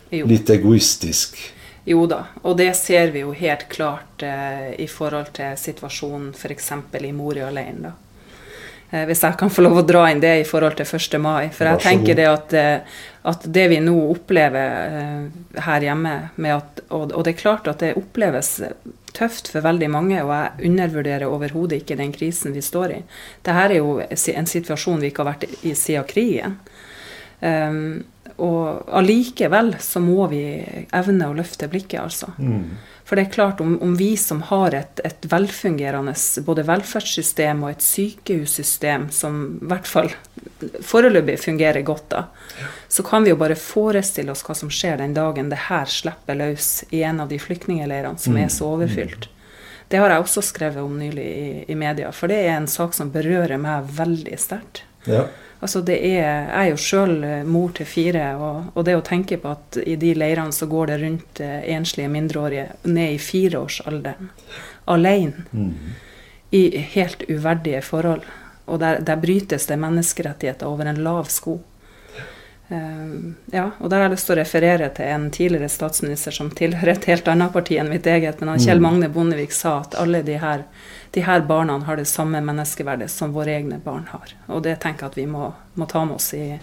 Litt 0.09 0.49
egoistisk? 0.49 1.37
Jo 1.87 2.03
da, 2.09 2.25
og 2.43 2.57
det 2.59 2.73
ser 2.75 3.13
vi 3.13 3.21
jo 3.21 3.31
helt 3.31 3.69
klart 3.71 4.23
eh, 4.25 4.73
i 4.75 4.89
forhold 4.91 5.29
til 5.37 5.53
situasjonen 5.55 6.33
f.eks. 6.35 6.71
i 6.99 7.11
Moria-leiren. 7.15 7.85
Eh, 8.89 9.03
hvis 9.07 9.23
jeg 9.23 9.35
kan 9.39 9.51
få 9.51 9.65
lov 9.65 9.81
å 9.81 9.85
dra 9.87 10.05
inn 10.11 10.21
det 10.23 10.33
i 10.41 10.45
forhold 10.47 10.77
til 10.79 10.87
1. 10.87 11.19
mai. 11.23 11.49
For 11.53 11.67
jeg 11.67 11.83
tenker 11.83 12.17
det 12.17 12.27
at, 12.29 12.55
eh, 12.55 13.01
at 13.27 13.47
det 13.57 13.65
vi 13.73 13.81
nå 13.83 13.95
opplever 14.13 15.01
eh, 15.01 15.59
her 15.65 15.87
hjemme, 15.89 16.15
med 16.35 16.55
at, 16.55 16.83
og, 16.87 17.11
og 17.11 17.27
det 17.27 17.35
er 17.35 17.41
klart 17.41 17.67
at 17.67 17.83
det 17.83 17.97
oppleves 17.99 18.55
tøft 19.17 19.49
for 19.51 19.65
veldig 19.65 19.89
mange, 19.91 20.19
og 20.23 20.31
jeg 20.31 20.69
undervurderer 20.71 21.27
overhodet 21.27 21.81
ikke 21.81 21.97
den 21.99 22.13
krisen 22.15 22.55
vi 22.55 22.63
står 22.63 22.99
i. 22.99 22.99
Dette 23.41 23.63
er 23.65 23.79
jo 23.79 23.97
en 23.99 24.51
situasjon 24.51 25.01
vi 25.01 25.11
ikke 25.11 25.25
har 25.25 25.33
vært 25.33 25.65
i 25.65 25.73
siden 25.75 26.07
krigen. 26.07 26.59
Um, 27.41 28.03
og 28.41 28.85
allikevel 28.97 29.75
så 29.81 30.01
må 30.01 30.27
vi 30.29 30.41
evne 30.93 31.29
å 31.29 31.35
løfte 31.37 31.69
blikket, 31.69 31.99
altså. 32.03 32.29
For 33.07 33.15
det 33.15 33.21
er 33.21 33.31
klart, 33.31 33.61
om, 33.63 33.77
om 33.81 33.93
vi 33.95 34.17
som 34.19 34.41
har 34.49 34.75
et, 34.75 34.99
et 35.07 35.25
velfungerende 35.31 36.11
både 36.43 36.65
velferdssystem 36.67 37.61
og 37.63 37.69
et 37.71 37.85
sykehussystem 37.85 39.05
som 39.15 39.37
i 39.61 39.69
hvert 39.71 39.87
fall 39.87 40.11
foreløpig 40.83 41.37
fungerer 41.39 41.85
godt, 41.87 42.09
da, 42.11 42.25
så 42.91 43.05
kan 43.07 43.23
vi 43.23 43.31
jo 43.31 43.39
bare 43.39 43.55
forestille 43.55 44.33
oss 44.33 44.43
hva 44.43 44.57
som 44.59 44.71
skjer 44.73 44.99
den 44.99 45.15
dagen 45.15 45.47
det 45.53 45.61
her 45.69 45.87
slipper 45.87 46.35
løs 46.35 46.83
i 46.91 47.05
en 47.07 47.23
av 47.23 47.31
de 47.31 47.39
flyktningleirene 47.39 48.19
som 48.19 48.35
er 48.35 48.51
så 48.51 48.73
overfylt. 48.75 49.29
Det 49.87 50.03
har 50.03 50.11
jeg 50.11 50.25
også 50.25 50.43
skrevet 50.43 50.83
om 50.83 50.99
nylig 50.99 51.27
i, 51.31 51.49
i 51.71 51.79
media, 51.79 52.11
for 52.11 52.27
det 52.27 52.41
er 52.43 52.57
en 52.57 52.67
sak 52.67 52.91
som 52.97 53.13
berører 53.13 53.55
meg 53.61 53.87
veldig 53.95 54.35
sterkt. 54.43 54.83
Ja. 55.07 55.29
Altså 55.59 55.81
det 55.81 55.95
er, 56.05 56.21
jeg 56.21 56.59
er 56.61 56.67
jo 56.69 56.77
sjøl 56.77 57.15
mor 57.49 57.71
til 57.73 57.87
fire, 57.89 58.25
og, 58.37 58.71
og 58.77 58.85
det 58.85 58.93
å 58.97 59.05
tenke 59.05 59.39
på 59.41 59.55
at 59.55 59.79
i 59.81 59.95
de 59.97 60.11
leirene 60.13 60.53
så 60.53 60.67
går 60.69 60.91
det 60.91 60.97
rundt 61.01 61.41
eh, 61.41 61.63
enslige 61.73 62.11
mindreårige 62.13 62.67
ned 62.85 63.15
i 63.15 63.21
fireårsalderen 63.21 64.29
alene 64.87 65.63
i 66.51 66.77
helt 66.77 67.23
uverdige 67.27 67.81
forhold. 67.81 68.21
Og 68.67 68.79
der, 68.79 69.01
der 69.03 69.19
brytes 69.19 69.67
det 69.67 69.79
menneskerettigheter 69.79 70.67
over 70.67 70.85
en 70.85 71.01
lav 71.03 71.27
sko. 71.31 71.57
Uh, 72.67 73.31
ja, 73.53 73.69
og 73.79 73.87
der 73.89 74.01
har 74.01 74.09
jeg 74.09 74.17
lyst 74.17 74.27
til 74.27 74.35
å 74.35 74.39
referere 74.41 74.89
til 74.95 75.07
en 75.07 75.29
tidligere 75.31 75.69
statsminister 75.71 76.35
som 76.35 76.49
tilhører 76.51 76.97
et 76.97 77.07
helt 77.07 77.29
annet 77.31 77.53
parti 77.53 77.77
enn 77.79 77.87
mitt 77.87 78.07
eget, 78.11 78.41
men 78.41 78.51
han 78.51 78.59
Kjell 78.59 78.81
Mm. 78.81 78.83
Magne 78.83 79.09
Bondevik 79.09 79.55
sa 79.55 79.77
at 79.85 79.95
alle 79.95 80.19
de 80.27 80.35
her, 80.41 80.65
de 81.11 81.21
her 81.21 81.41
barna 81.41 81.77
har 81.87 81.95
det 81.95 82.05
samme 82.07 82.41
menneskeverdet 82.41 83.09
som 83.09 83.31
våre 83.33 83.53
egne 83.57 83.79
barn 83.83 84.05
har. 84.11 84.33
Og 84.47 84.63
det 84.63 84.79
tenker 84.79 85.05
jeg 85.07 85.11
at 85.11 85.17
vi 85.17 85.25
må, 85.25 85.53
må 85.75 85.87
ta 85.87 86.03
med 86.05 86.15
oss 86.15 86.33
i, 86.33 86.59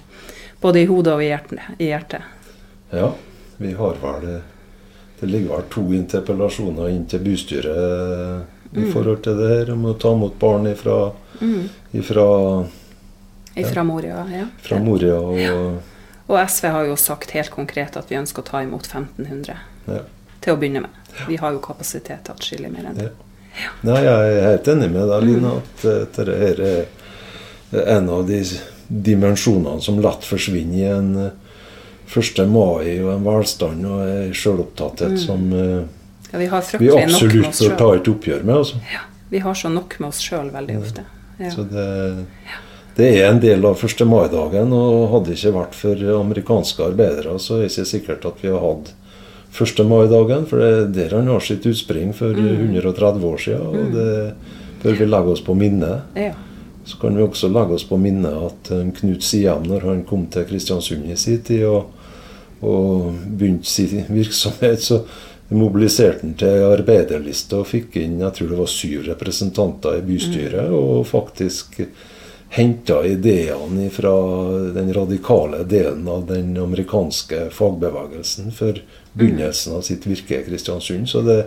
både 0.61 0.83
i 0.83 0.87
hodet 0.87 1.13
og 1.15 1.23
i 1.23 1.29
hjertet. 1.31 1.61
I 1.79 1.89
hjertet. 1.91 2.23
Ja, 2.91 3.13
vi 3.57 3.73
har 3.73 3.95
vel 4.03 4.43
Det 5.21 5.27
ligger 5.31 5.55
vel 5.57 5.63
to 5.71 5.83
interpellasjoner 5.95 6.89
inn 6.91 7.07
til 7.07 7.21
bystyret 7.21 8.45
i 8.75 8.81
Mm. 8.81 8.93
forhold 8.93 9.23
til 9.23 9.37
det 9.39 9.49
her 9.49 9.73
om 9.73 9.85
å 9.87 9.93
ta 9.99 10.11
imot 10.13 10.39
barn 10.39 10.67
ifra, 10.67 11.13
Mm. 11.41 11.69
ifra, 11.95 12.67
Fra 13.73 13.85
Moria, 13.85 14.27
ja. 14.33 14.47
fra 14.59 14.79
Moria 14.79 15.15
og 15.15 15.81
Og 16.29 16.39
SV 16.49 16.67
har 16.69 16.85
jo 16.85 16.97
sagt 16.97 17.31
helt 17.31 17.51
konkret 17.51 17.97
at 17.97 18.09
vi 18.11 18.17
ønsker 18.17 18.43
å 18.43 18.45
ta 18.45 18.63
imot 18.63 18.87
1500. 18.87 19.57
Ja. 19.87 20.01
Til 20.41 20.55
å 20.55 20.59
begynne 20.59 20.81
med. 20.81 20.91
Vi 21.29 21.37
har 21.37 21.53
jo 21.53 21.59
kapasitet 21.61 22.25
til 22.25 22.35
atskillig 22.35 22.71
mer 22.73 22.87
enn 22.91 22.97
det. 22.97 23.11
Ja. 23.55 23.71
Nei, 23.87 24.01
jeg 24.03 24.35
er 24.35 24.47
helt 24.49 24.69
enig 24.73 24.91
med 24.91 25.09
deg, 25.11 25.27
Line, 25.29 25.57
at 25.61 25.85
eh, 25.87 26.05
dette 26.17 26.39
er 26.51 27.89
en 27.95 28.09
av 28.11 28.27
de 28.27 28.41
dimensjonene 28.89 29.83
som 29.83 30.01
lett 30.03 30.27
forsvinner 30.27 30.79
i 30.79 30.89
en 30.91 31.11
eh, 31.27 31.33
1. 32.15 32.45
mai 32.51 33.01
og 33.01 33.11
en 33.15 33.25
velstand 33.25 33.87
og 33.89 34.03
en 34.05 34.35
selvopptatthet 34.37 35.17
som 35.23 35.47
eh, 35.53 35.83
Ja, 36.35 36.39
vi 36.39 36.49
vi 36.83 36.91
absolutt 36.91 37.61
bør 37.61 37.77
ta 37.79 37.89
et 37.95 38.11
oppgjør 38.11 38.43
med. 38.43 38.57
altså. 38.57 38.81
Vi 39.31 39.39
har 39.39 39.55
så 39.55 39.71
nok 39.71 39.97
med 40.01 40.09
oss 40.09 40.21
sjøl 40.23 40.51
veldig 40.53 40.77
ofte. 40.81 41.05
Ja. 41.39 41.51
Så 41.51 41.65
det, 41.71 41.87
det 42.97 43.09
er 43.19 43.31
en 43.31 43.41
del 43.43 43.65
av 43.67 43.79
1. 43.79 44.05
mai-dagen, 44.07 44.75
og 44.75 45.09
hadde 45.13 45.31
det 45.31 45.39
ikke 45.39 45.55
vært 45.57 45.79
for 45.79 46.05
amerikanske 46.19 46.85
arbeidere, 46.91 47.39
så 47.39 47.57
er 47.57 47.65
det 47.65 47.73
ikke 47.73 47.89
sikkert 47.91 48.27
at 48.31 48.43
vi 48.43 48.53
har 48.53 48.63
hatt 48.63 48.93
1. 49.55 49.85
mai-dagen, 49.87 50.47
for 50.51 50.59
det 50.59 50.71
er 50.73 50.87
der 50.93 51.17
han 51.19 51.29
har 51.31 51.41
sitt 51.41 51.67
utspring 51.67 52.13
for 52.15 52.35
Mm. 52.35 52.75
130 52.75 53.25
år 53.25 53.39
siden, 53.39 53.67
og 53.67 53.93
det 53.95 54.35
bør 54.83 54.99
vi 54.99 55.07
legge 55.07 55.31
oss 55.31 55.41
på 55.45 55.55
minnet. 55.55 56.03
ja. 56.17 56.33
Så 56.87 56.99
kan 57.01 57.17
vi 57.17 57.23
også 57.23 57.49
legge 57.49 57.73
oss 57.75 57.85
på 57.89 57.97
minnet 57.97 58.35
at 58.45 58.71
eh, 58.71 58.91
Knut 58.93 59.23
Siem, 59.23 59.63
når 59.65 59.81
han 59.81 60.03
kom 60.05 60.27
til 60.27 60.45
Kristiansund 60.45 61.07
i 61.11 61.17
sin 61.17 61.39
tid 61.41 61.65
og, 61.65 61.87
og 62.61 63.15
begynte 63.25 63.65
sin 63.65 64.05
virksomhet, 64.09 64.83
så 64.83 64.99
mobiliserte 65.49 66.21
han 66.21 66.35
til 66.35 66.67
arbeiderliste 66.67 67.57
og 67.57 67.67
fikk 67.71 67.97
inn 67.97 68.21
jeg 68.21 68.33
tror 68.37 68.49
det 68.51 68.59
var 68.59 68.67
syv 68.69 69.07
representanter 69.07 69.97
i 69.97 70.05
bystyret. 70.05 70.69
Og 70.77 71.07
faktisk 71.07 71.81
henta 72.51 73.01
ideene 73.07 73.89
fra 73.91 74.13
den 74.75 74.93
radikale 74.95 75.65
delen 75.65 76.09
av 76.09 76.27
den 76.27 76.53
amerikanske 76.61 77.49
fagbevegelsen 77.51 78.53
for 78.53 78.77
begynnelsen 79.15 79.77
av 79.77 79.83
sitt 79.87 80.07
virke 80.07 80.41
i 80.41 80.45
Kristiansund. 80.47 81.09
Så 81.09 81.23
det, 81.23 81.39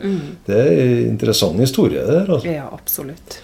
det 0.45 0.59
er 0.59 0.81
en 0.83 1.09
interessant 1.11 1.59
historie, 1.59 2.03
det 2.05 2.19
der. 2.21 2.31
altså. 2.33 2.51
ja, 2.51 2.67
absolutt. 2.73 3.39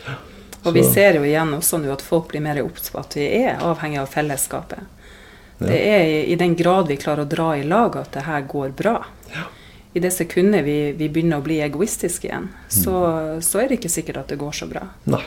Og 0.63 0.73
vi 0.73 0.83
ser 0.88 1.19
jo 1.19 1.25
igjen 1.27 1.51
også 1.57 1.81
nå 1.83 1.91
at 1.91 2.03
folk 2.05 2.29
blir 2.31 2.43
mer 2.43 2.62
obs 2.63 2.88
på 2.93 3.01
at 3.01 3.17
vi 3.19 3.27
er 3.43 3.59
avhengig 3.59 3.99
av 3.99 4.07
fellesskapet. 4.12 4.79
Det 5.63 5.75
er 5.75 6.05
i, 6.07 6.21
i 6.33 6.39
den 6.39 6.55
grad 6.59 6.88
vi 6.91 6.97
klarer 6.99 7.27
å 7.27 7.29
dra 7.29 7.51
i 7.59 7.67
lag 7.67 7.95
at 7.99 8.15
det 8.15 8.25
her 8.27 8.47
går 8.47 8.73
bra. 8.79 8.97
I 9.93 10.01
det 10.01 10.09
sekundet 10.09 10.63
vi, 10.65 10.77
vi 10.97 11.07
begynner 11.12 11.38
å 11.38 11.45
bli 11.45 11.59
egoistiske 11.62 12.25
igjen, 12.25 12.47
så, 12.65 12.95
så 13.45 13.59
er 13.62 13.69
det 13.69 13.77
ikke 13.77 13.91
sikkert 13.93 14.23
at 14.23 14.31
det 14.33 14.39
går 14.41 14.55
så 14.57 14.65
bra. 14.71 14.88
Nei, 15.05 15.21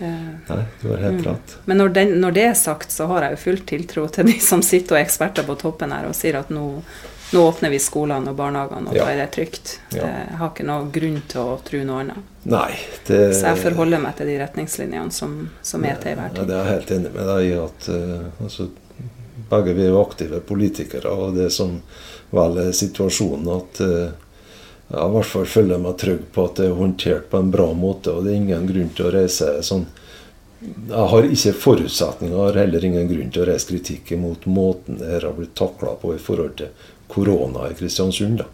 Eh, 0.00 0.54
nei, 0.56 0.64
du 0.80 0.88
har 0.88 0.96
helt 0.96 1.26
rett. 1.26 1.58
Men 1.64 1.76
når, 1.76 1.88
den, 1.88 2.12
når 2.20 2.32
det 2.32 2.44
er 2.48 2.54
sagt, 2.56 2.92
så 2.92 3.06
har 3.10 3.26
jeg 3.26 3.36
jo 3.36 3.40
full 3.42 3.58
tiltro 3.68 4.06
til 4.08 4.30
de 4.30 4.36
som 4.40 4.62
sitter 4.64 4.96
og 4.96 5.00
er 5.00 5.04
eksperter 5.04 5.44
på 5.44 5.56
toppen 5.60 5.92
her 5.92 6.08
og 6.08 6.16
sier 6.16 6.38
at 6.40 6.52
nå, 6.54 6.64
nå 7.32 7.42
åpner 7.48 7.70
vi 7.70 7.78
skolene 7.78 8.32
og 8.32 8.36
barnehagene, 8.36 8.90
og 8.90 8.96
Ja. 8.96 9.04
da 9.04 9.10
er 9.12 9.16
det 9.16 9.30
trygt. 9.36 9.78
Ja. 9.94 10.06
Jeg 10.06 10.36
har 10.38 10.50
ikke 10.50 10.66
noe 10.66 10.90
grunn 10.90 11.22
til 11.28 11.40
å 11.40 11.58
tro 11.64 11.82
noe 11.84 12.00
annet. 12.00 12.30
Nei, 12.44 12.78
det 13.06 13.34
Så 13.36 13.46
jeg 13.46 13.58
forholder 13.58 14.00
meg 14.00 14.16
til 14.16 14.26
de 14.26 14.38
retningslinjene 14.38 15.12
som, 15.12 15.50
som 15.62 15.84
er 15.84 15.96
til 16.00 16.12
enhver 16.12 16.36
Ja, 16.36 16.44
det 16.44 16.56
er 16.56 16.64
jeg 16.64 16.72
helt 16.72 16.90
enig 16.90 17.12
med 17.14 17.26
deg 17.26 17.44
i. 17.44 17.52
at 17.52 17.88
uh, 17.88 18.44
altså, 18.44 18.68
Begge 19.50 19.74
vi 19.74 19.86
er 19.86 19.96
aktive 19.98 20.40
politikere, 20.40 21.10
og 21.10 21.34
det 21.34 21.50
som 21.52 21.80
vel 22.30 22.58
er 22.58 22.72
situasjonen 22.72 23.48
at 23.50 23.80
uh, 23.80 24.10
jeg 24.90 25.06
i 25.06 25.14
hvert 25.14 25.26
fall 25.30 25.46
føler 25.46 25.78
meg 25.78 25.98
trygg 26.02 26.22
på 26.34 26.44
at 26.44 26.56
det 26.58 26.66
er 26.66 26.78
håndtert 26.78 27.30
på 27.30 27.38
en 27.38 27.50
bra 27.50 27.72
måte, 27.78 28.10
og 28.10 28.24
det 28.24 28.32
er 28.32 28.40
ingen 28.40 28.66
grunn 28.66 28.88
til 28.94 29.06
å 29.06 29.12
reise 29.14 29.52
sånn 29.62 29.86
Jeg 30.60 31.06
har 31.12 31.24
ikke 31.24 31.52
forutsetninger, 31.56 32.36
har 32.36 32.58
heller 32.58 32.84
ingen 32.84 33.06
grunn 33.08 33.30
til 33.30 33.42
å 33.42 33.46
reise 33.48 33.70
kritikk 33.70 34.10
mot 34.18 34.44
måten 34.46 34.98
det 34.98 35.08
her 35.08 35.28
har 35.28 35.36
blitt 35.38 35.54
takla 35.54 35.94
på 36.02 36.14
i 36.14 36.18
forhold 36.20 36.56
til 36.58 36.68
korona 37.12 37.68
i 37.70 37.74
Kristiansund. 37.78 38.38
da. 38.38 38.48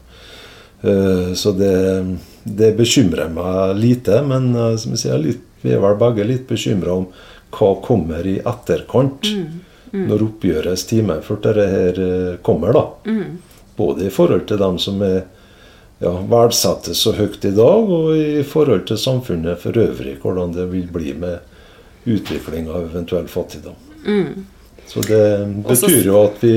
Eh, 0.91 1.33
Så 1.35 1.53
det, 1.53 2.17
det 2.45 2.73
bekymrer 2.77 3.29
meg 3.33 3.77
lite, 3.77 4.23
men 4.23 4.55
eh, 4.55 4.77
som 4.77 4.93
jeg 4.95 4.99
sier, 5.05 5.19
litt, 5.23 5.43
vi 5.63 5.73
er 5.75 5.81
vel 5.83 5.97
begge 5.99 6.25
litt 6.29 6.45
bekymra 6.49 6.93
om 7.01 7.07
hva 7.57 7.71
kommer 7.83 8.27
i 8.27 8.39
etterkant. 8.45 9.27
Når 9.97 10.23
oppgjørets 10.27 10.83
time 10.91 11.21
for 11.25 11.41
dette 11.41 11.65
her 11.71 11.99
eh, 12.03 12.37
kommer. 12.45 12.73
da. 12.77 12.83
Både 13.77 14.07
i 14.07 14.11
forhold 14.13 14.45
til 14.49 14.59
dem 14.61 14.79
som 14.83 15.01
er 15.03 15.23
ja, 16.03 16.11
verdsettes 16.29 17.01
så 17.01 17.15
høyt 17.17 17.45
i 17.49 17.53
dag, 17.57 17.89
og 17.89 18.11
i 18.17 18.43
forhold 18.45 18.85
til 18.91 18.99
samfunnet 19.01 19.63
for 19.63 19.73
øvrig. 19.81 20.19
Hvordan 20.21 20.53
det 20.53 20.67
vil 20.75 20.91
bli 20.93 21.15
med 21.17 21.39
utvikling 22.05 22.69
av 22.69 22.91
eventuell 22.91 23.27
fattigdom. 23.29 23.79
Så 24.87 25.01
det 25.09 25.23
betyr 25.67 26.05
jo 26.07 26.19
at 26.27 26.37
vi 26.45 26.53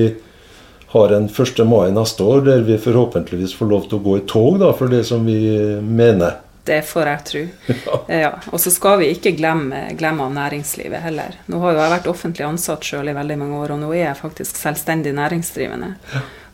har 0.92 1.12
en 1.14 1.30
1. 1.30 1.64
mai 1.70 1.92
neste 1.94 2.24
år 2.26 2.42
der 2.48 2.64
vi 2.66 2.78
forhåpentligvis 2.82 3.54
får 3.58 3.70
lov 3.70 3.90
til 3.90 4.00
å 4.00 4.04
gå 4.06 4.18
i 4.18 4.28
tog 4.30 4.60
da, 4.62 4.72
for 4.74 4.90
det 4.90 5.04
som 5.06 5.26
vi 5.26 5.38
mener. 5.86 6.40
Det 6.66 6.82
får 6.86 7.08
jeg 7.12 7.26
tro. 7.26 7.44
Ja. 8.24 8.32
Og 8.50 8.60
så 8.62 8.72
skal 8.74 9.00
vi 9.02 9.12
ikke 9.14 9.36
glemme, 9.38 9.88
glemme 9.98 10.26
næringslivet 10.34 11.02
heller. 11.06 11.38
Nå 11.50 11.62
har 11.64 11.76
jo 11.76 11.82
jeg 11.84 11.94
vært 11.94 12.10
offentlig 12.12 12.46
ansatt 12.46 12.86
sjøl 12.86 13.10
i 13.10 13.16
veldig 13.18 13.38
mange 13.42 13.62
år, 13.62 13.76
og 13.76 13.82
nå 13.84 13.94
er 13.94 14.10
jeg 14.10 14.20
faktisk 14.20 14.58
selvstendig 14.58 15.14
næringsdrivende. 15.18 15.94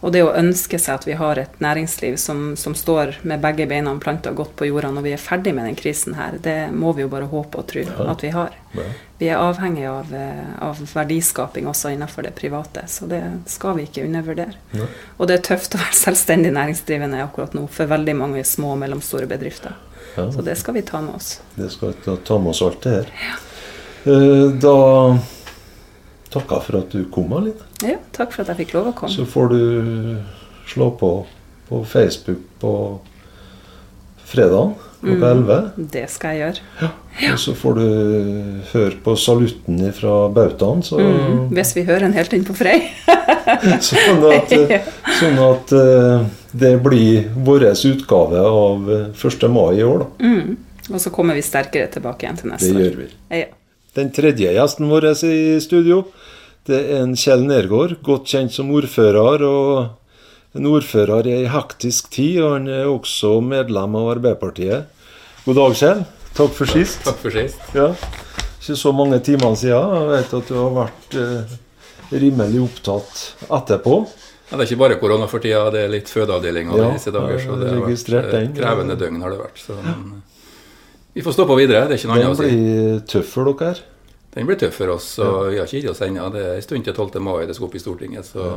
Og 0.05 0.11
det 0.13 0.21
å 0.21 0.33
ønske 0.37 0.77
seg 0.77 0.99
at 0.99 1.05
vi 1.07 1.15
har 1.17 1.39
et 1.41 1.55
næringsliv 1.63 2.19
som, 2.21 2.51
som 2.59 2.75
står 2.77 3.15
med 3.25 3.41
begge 3.41 3.65
beina 3.65 3.89
planta 3.97 4.29
godt 4.37 4.53
på 4.59 4.67
jorda 4.69 4.91
når 4.93 5.05
vi 5.07 5.13
er 5.15 5.21
ferdig 5.21 5.55
med 5.57 5.65
den 5.65 5.77
krisen 5.79 6.13
her, 6.13 6.37
det 6.45 6.69
må 6.77 6.91
vi 6.93 7.01
jo 7.01 7.09
bare 7.09 7.25
håpe 7.31 7.57
og 7.63 7.65
tro 7.71 7.81
at 8.05 8.25
vi 8.25 8.29
har. 8.35 8.53
Ja. 8.77 8.85
Vi 9.17 9.29
er 9.31 9.41
avhengig 9.41 9.87
av, 9.89 10.13
eh, 10.13 10.51
av 10.61 10.77
verdiskaping 10.91 11.65
også 11.71 11.95
innenfor 11.95 12.27
det 12.27 12.35
private, 12.37 12.83
så 12.91 13.09
det 13.09 13.23
skal 13.49 13.79
vi 13.79 13.87
ikke 13.87 14.05
undervurdere. 14.05 14.53
Ja. 14.77 14.85
Og 15.17 15.31
det 15.31 15.39
er 15.39 15.45
tøft 15.49 15.73
å 15.73 15.81
være 15.81 15.97
selvstendig 15.97 16.53
næringsdrivende 16.53 17.23
akkurat 17.25 17.57
nå 17.57 17.65
for 17.71 17.89
veldig 17.89 18.15
mange 18.21 18.43
små 18.45 18.75
og 18.75 18.81
mellomstore 18.83 19.25
bedrifter. 19.31 19.73
Ja. 20.15 20.29
Så 20.31 20.45
det 20.45 20.59
skal 20.61 20.77
vi 20.77 20.85
ta 20.85 21.01
med 21.01 21.17
oss. 21.17 21.39
Det 21.57 21.71
skal 21.73 21.95
vi 21.95 22.17
ta 22.29 22.37
med 22.37 22.53
oss 22.53 22.61
alt 22.61 22.85
det 22.85 22.99
her. 22.99 23.15
Eh, 24.05 24.51
Da 24.61 25.17
takker 26.35 26.61
for 26.67 26.79
at 26.83 26.93
du 26.93 27.07
kom, 27.13 27.33
Aline. 27.39 27.71
Ja, 27.85 27.97
takk 28.15 28.35
for 28.35 28.45
at 28.45 28.53
jeg 28.53 28.65
fikk 28.65 28.75
lov 28.77 28.91
å 28.91 28.95
komme. 28.99 29.15
Så 29.15 29.25
får 29.29 29.49
du 29.55 29.61
slå 30.69 30.91
på 30.99 31.15
på 31.65 31.85
Facebook 31.85 32.37
på 32.61 32.99
fredag 34.25 34.73
klokka 35.01 35.29
11. 35.29 35.69
Det 35.77 36.05
skal 36.09 36.33
jeg 36.35 36.41
gjøre. 36.41 36.61
Ja, 36.81 37.31
Og 37.33 37.39
så 37.39 37.53
får 37.57 37.75
du 37.77 37.85
høre 38.71 38.99
på 39.05 39.15
salutten 39.19 39.81
fra 39.93 40.15
bautaen, 40.33 40.83
så, 40.83 40.99
Mm, 40.99 41.49
hvis 41.53 41.75
vi 41.75 41.83
hører 41.83 42.05
en 42.05 42.13
helt 42.13 42.33
inn 42.33 42.45
på 42.45 42.55
Frei. 42.57 42.89
sånn 43.89 44.25
at, 44.31 44.55
sånn 45.19 45.37
at 45.39 45.71
eh, 45.77 46.25
det 46.51 46.73
blir 46.83 47.29
vår 47.45 47.69
utgave 47.71 48.39
av 48.41 48.89
eh, 48.91 49.27
1. 49.27 49.49
mai 49.49 49.79
i 49.79 49.83
år. 49.83 50.05
Da. 50.05 50.25
Mm. 50.25 50.57
Og 50.93 51.01
så 51.01 51.09
kommer 51.09 51.35
vi 51.35 51.41
sterkere 51.41 51.87
tilbake 51.87 52.25
igjen 52.25 52.41
til 52.41 52.51
neste 52.51 52.71
år. 52.71 52.77
Det 52.79 52.89
gjør 52.89 52.97
vi. 53.03 53.11
Ja. 53.41 53.45
Den 53.95 54.11
tredje 54.11 54.51
gjesten 54.51 54.89
vår 54.91 55.05
i 55.23 55.59
studio, 55.63 56.01
det 56.67 56.81
er 56.81 57.03
en 57.03 57.13
Kjell 57.15 57.45
Nergård, 57.47 58.01
godt 58.03 58.27
kjent 58.27 58.51
som 58.51 58.73
ordfører. 58.75 59.45
og 59.45 60.55
En 60.55 60.67
ordfører 60.67 61.27
i 61.27 61.35
ei 61.41 61.47
hektisk 61.51 62.09
tid, 62.11 62.41
og 62.43 62.51
han 62.57 62.67
er 62.67 62.89
også 62.91 63.37
medlem 63.43 63.95
av 63.95 64.11
Arbeiderpartiet. 64.17 64.91
God 65.45 65.59
dag, 65.61 65.77
Kjell. 65.79 66.03
Takk 66.35 66.51
for 66.57 66.67
sist. 66.67 67.03
Takk 67.07 67.21
for 67.23 67.31
sist. 67.31 67.61
Ja. 67.75 67.93
Ikke 68.59 68.75
så 68.75 68.91
mange 68.91 69.21
timer 69.23 69.55
siden. 69.55 69.95
Jeg 69.95 70.11
vet 70.11 70.37
at 70.41 70.51
du 70.51 70.55
har 70.59 70.71
vært 70.81 71.17
eh, 71.21 71.57
rimelig 72.11 72.63
opptatt 72.65 73.21
etterpå. 73.47 73.99
Ja, 74.49 74.57
det 74.57 74.65
er 74.65 74.67
ikke 74.69 74.81
bare 74.83 74.97
korona 75.01 75.27
for 75.31 75.41
tida, 75.41 75.63
det 75.73 75.85
er 75.85 75.91
litt 75.93 76.11
fødeavdelinga 76.11 76.75
Ja, 76.77 76.91
disse 76.93 77.13
dager. 77.15 77.39
Så 77.41 77.55
det 77.61 77.71
har 77.71 77.85
vært 77.87 78.33
eh, 78.35 78.49
krevende 78.59 78.97
døgn 78.99 79.23
har 79.23 79.33
det 79.33 79.39
vært. 79.39 79.61
Så, 79.63 79.77
men, 79.85 80.19
vi 81.15 81.23
får 81.23 81.35
stå 81.37 81.45
på 81.47 81.55
videre, 81.55 81.85
det 81.87 81.95
er 81.95 82.01
ikke 82.01 82.09
noe 82.11 82.17
annet 82.19 82.33
å 82.33 82.39
si. 82.41 82.49
Den 82.51 82.65
blir 82.65 83.03
tøff 83.07 83.29
for 83.31 83.47
dere. 83.53 83.85
den 84.35 84.47
blir 84.49 84.57
tøff 84.59 84.73
for 84.75 84.91
oss. 84.97 85.05
og 85.23 85.37
Vi 85.47 85.57
har 85.61 85.69
ikke 85.69 85.79
gitt 85.79 85.93
oss 85.93 86.01
ennå. 86.03 86.25
Det 86.33 86.41
er 86.43 86.57
en 86.57 86.65
stund 86.65 86.83
til 86.83 86.93
12. 86.93 87.21
mai 87.23 87.45
det 87.47 87.55
skal 87.55 87.69
opp 87.69 87.77
i 87.79 87.79
Stortinget. 87.79 88.27
Så 88.27 88.47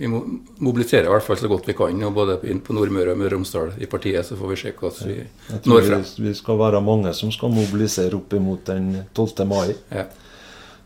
vi 0.00 0.08
må 0.08 0.22
mobilisere 0.64 1.04
i 1.04 1.12
hvert 1.12 1.26
fall 1.26 1.36
så 1.36 1.50
godt 1.52 1.68
vi 1.68 1.74
kan. 1.76 1.98
og 2.08 2.14
Både 2.16 2.38
på 2.40 2.72
Nordmøre 2.72 3.12
og 3.12 3.20
Møre 3.20 3.28
og 3.28 3.34
Romsdal 3.34 3.74
i 3.76 3.88
partiet, 3.92 4.24
så 4.24 4.38
får 4.38 4.48
vi 4.54 4.56
se 4.62 4.72
hvordan 4.78 5.10
vi 5.10 5.16
Jeg 5.18 5.58
når 5.58 5.66
tror 5.66 5.88
frem. 5.90 6.04
vi, 6.24 6.32
skal 6.38 6.58
være 6.62 6.80
mange 6.80 7.12
som 7.18 7.32
skal 7.36 7.52
mobilisere 7.52 8.16
opp 8.16 8.32
imot 8.32 8.64
den 8.72 8.88
12. 9.14 9.44
mai. 9.50 9.74
Ja. 9.92 10.06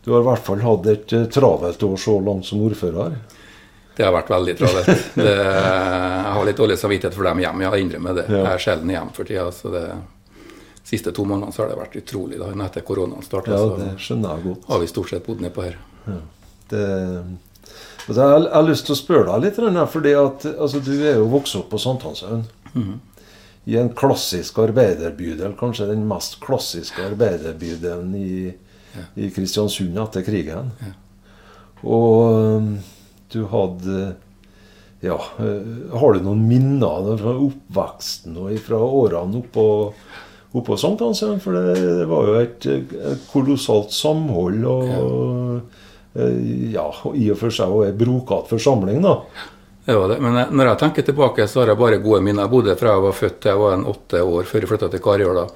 Du 0.05 0.11
har 0.13 0.25
i 0.25 0.27
hvert 0.27 0.43
fall 0.45 0.65
hatt 0.67 0.89
et 0.91 1.13
eh, 1.15 1.29
travelt 1.33 1.83
år 1.87 1.97
så 1.97 2.17
langt 2.21 2.45
som 2.45 2.61
ordfører. 2.67 3.15
Det 3.95 4.03
har 4.03 4.13
vært 4.13 4.35
veldig 4.35 4.57
travelt. 4.59 4.91
Det, 5.15 5.31
jeg 5.31 6.35
har 6.35 6.45
litt 6.51 6.59
dårlig 6.59 6.77
samvittighet 6.83 7.15
for 7.15 7.31
dem 7.31 7.39
hjemme, 7.47 7.69
jeg 7.71 7.87
innrømmer 7.87 8.19
det. 8.19 8.27
Ja. 8.29 8.43
Jeg 8.43 8.59
er 8.59 8.67
sjelden 8.67 8.91
hjemme 8.91 9.15
for 9.15 9.31
tida. 9.31 9.47
så 9.55 9.71
det 9.71 9.85
siste 10.85 11.13
to 11.17 11.25
månedene 11.25 11.53
så 11.55 11.63
har 11.65 11.71
det 11.73 11.79
vært 11.81 11.97
utrolig. 12.03 12.39
da, 12.39 12.51
Etter 12.67 12.85
koronaen 12.85 13.25
starta, 13.25 13.51
Ja, 13.57 13.77
det 13.79 13.99
skjønner 14.05 14.37
jeg 14.37 14.45
godt. 14.51 14.65
har 14.69 14.79
vi 14.83 14.87
stort 14.91 15.09
sett 15.11 15.27
bodd 15.27 15.41
nedpå 15.41 15.63
her. 15.65 15.79
Det, 16.69 16.83
altså, 18.07 18.21
jeg, 18.21 18.31
har- 18.31 18.45
jeg 18.49 18.53
har 18.55 18.69
lyst 18.69 18.87
til 18.87 18.95
å 18.95 18.99
spørre 19.01 19.27
deg 19.33 19.43
litt, 19.47 19.57
for 19.57 19.87
fordi 19.99 20.13
at 20.21 20.45
altså, 20.59 20.81
du 20.85 20.93
er 21.03 21.17
jo 21.17 21.29
vokst 21.33 21.57
opp 21.57 21.71
på 21.73 21.81
Sankthanshaugen. 21.81 22.45
I 23.67 23.79
en 23.81 23.89
klassisk 23.97 24.59
arbeiderbydel, 24.61 25.55
kanskje 25.57 25.87
den 25.89 26.07
mest 26.07 26.39
klassiske 26.45 27.01
arbeiderbydelen 27.01 28.11
i, 28.15 28.55
i 29.17 29.31
Kristiansund 29.33 29.97
etter 29.99 30.23
krigen. 30.27 30.69
Og 31.85 32.59
um, 32.61 32.69
du 33.33 33.47
hadde 33.51 34.17
Ja, 35.05 35.17
eh, 35.39 35.97
har 36.01 36.15
du 36.17 36.21
noen 36.25 36.45
minner 36.49 37.17
fra 37.21 37.33
oppveksten 37.45 38.37
og 38.41 38.55
fra 38.65 38.79
årene 38.81 39.43
oppå, 39.43 39.65
oppå 40.55 40.77
Sankthanshaugen? 40.79 41.41
For 41.43 41.53
det, 41.57 41.75
det 42.01 42.07
var 42.11 42.29
jo 42.31 42.35
et, 42.41 42.67
et 42.71 43.25
kolossalt 43.33 43.91
samhold 43.95 44.65
og 44.71 45.61
eh, 46.17 46.71
ja, 46.77 46.87
i 47.15 47.29
og 47.35 47.41
for 47.41 47.55
seg 47.55 47.75
og 47.75 47.87
en 47.89 47.99
brokete 47.99 48.55
forsamling, 48.55 49.03
da. 49.05 49.17
Det 49.85 49.97
var 49.99 50.09
det. 50.15 50.21
Men 50.25 50.39
jeg- 50.41 50.53
når 50.57 50.71
jeg 50.71 50.79
tenker 50.81 51.03
tilbake, 51.11 51.45
så 51.51 51.61
har 51.61 51.75
jeg 51.75 51.79
bare 51.83 51.99
gode 52.01 52.23
minner. 52.25 52.47
Jeg 52.47 52.51
bodde 52.55 52.77
fra 52.81 52.95
jeg 52.95 53.03
var 53.05 53.13
født 53.19 53.41
til 53.41 53.51
jeg 53.53 53.59
var 53.61 53.75
en 53.77 53.85
åtte 53.91 54.23
år, 54.25 54.45
før 54.49 54.61
jeg 54.65 54.71
flytta 54.71 54.89
til 54.95 55.03
Karjåla. 55.05 55.49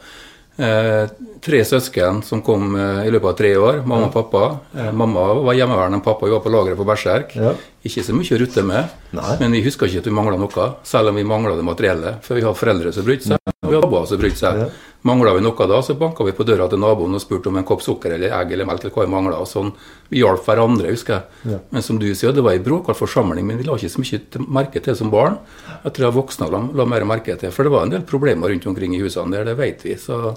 Eh, 0.58 1.06
tre 1.40 1.60
søsken 1.62 2.18
som 2.26 2.40
kom 2.42 2.74
eh, 2.74 3.04
i 3.06 3.10
løpet 3.14 3.30
av 3.30 3.36
tre 3.38 3.52
år. 3.56 3.76
Mamma 3.86 4.08
og 4.08 4.12
pappa. 4.16 4.42
Eh, 4.76 4.90
mamma 4.92 5.28
var 5.46 5.54
hjemmeværende, 5.54 6.02
pappa 6.04 6.26
var 6.28 6.40
på 6.42 6.50
lageret 6.50 6.76
på 6.76 6.84
Berserk. 6.88 7.36
Ja. 7.38 7.52
Ikke 7.86 8.02
så 8.04 8.12
mye 8.12 8.34
å 8.34 8.40
rutte 8.42 8.64
med, 8.66 8.90
Nei. 9.14 9.36
men 9.40 9.54
vi 9.54 9.62
huska 9.64 9.86
ikke 9.86 10.02
at 10.02 10.08
vi 10.10 10.16
mangla 10.18 10.36
noe. 10.36 10.66
Selv 10.84 11.08
om 11.12 11.14
vi 11.16 11.22
mangla 11.24 11.54
det 11.56 11.64
materielle. 11.64 12.16
For 12.26 12.34
vi 12.34 12.42
hadde 12.42 12.58
foreldre 12.58 12.92
som 12.92 13.06
brydde 13.06 13.30
seg, 13.30 13.38
og 13.62 13.70
vi 13.70 13.76
hadde 13.78 13.86
naboer 13.86 14.10
som 14.10 14.18
brydde 14.20 14.40
seg. 14.42 14.58
Ja. 14.64 14.68
Mangla 15.06 15.30
vi 15.36 15.42
noe 15.44 15.66
da, 15.70 15.78
så 15.82 15.94
banka 15.94 16.24
vi 16.26 16.32
på 16.34 16.42
døra 16.42 16.66
til 16.68 16.80
naboen 16.82 17.14
og 17.14 17.22
spurte 17.22 17.52
om 17.52 17.56
en 17.60 17.66
kopp 17.66 17.84
sukker 17.84 18.16
eller 18.16 18.32
egg 18.34 18.50
eller 18.52 18.66
melk. 18.66 18.82
eller 18.82 18.94
hva 18.96 19.04
vi 19.06 19.34
og 19.36 19.46
sånn. 19.46 19.70
Vi 20.10 20.18
hjalp 20.18 20.42
hverandre, 20.42 20.90
husker 20.90 21.14
jeg. 21.14 21.52
Ja. 21.52 21.58
Men 21.70 21.84
som 21.86 22.00
du 22.00 22.08
sier, 22.14 22.32
det 22.34 22.42
var 22.42 22.56
ei 22.56 22.62
bråkete 22.64 22.98
forsamling, 22.98 23.46
men 23.46 23.60
vi 23.60 23.66
la 23.68 23.76
ikke 23.78 23.92
så 23.92 24.02
mye 24.02 24.46
merke 24.48 24.82
til 24.82 24.96
som 24.98 25.12
barn. 25.12 25.36
Jeg 25.84 25.92
tror 25.94 26.08
jeg 26.08 26.16
voksne 26.16 26.48
la, 26.50 26.62
la 26.74 26.86
mer 26.90 27.06
merke 27.06 27.36
til, 27.38 27.52
for 27.54 27.62
det 27.62 27.72
var 27.76 27.86
en 27.86 27.92
del 27.94 28.02
problemer 28.08 28.50
rundt 28.50 28.66
omkring 28.66 28.96
i 28.96 29.02
husene 29.04 29.36
der, 29.36 29.44
det 29.46 29.54
vet 29.60 29.84
vi. 29.86 29.94
Så 29.94 30.34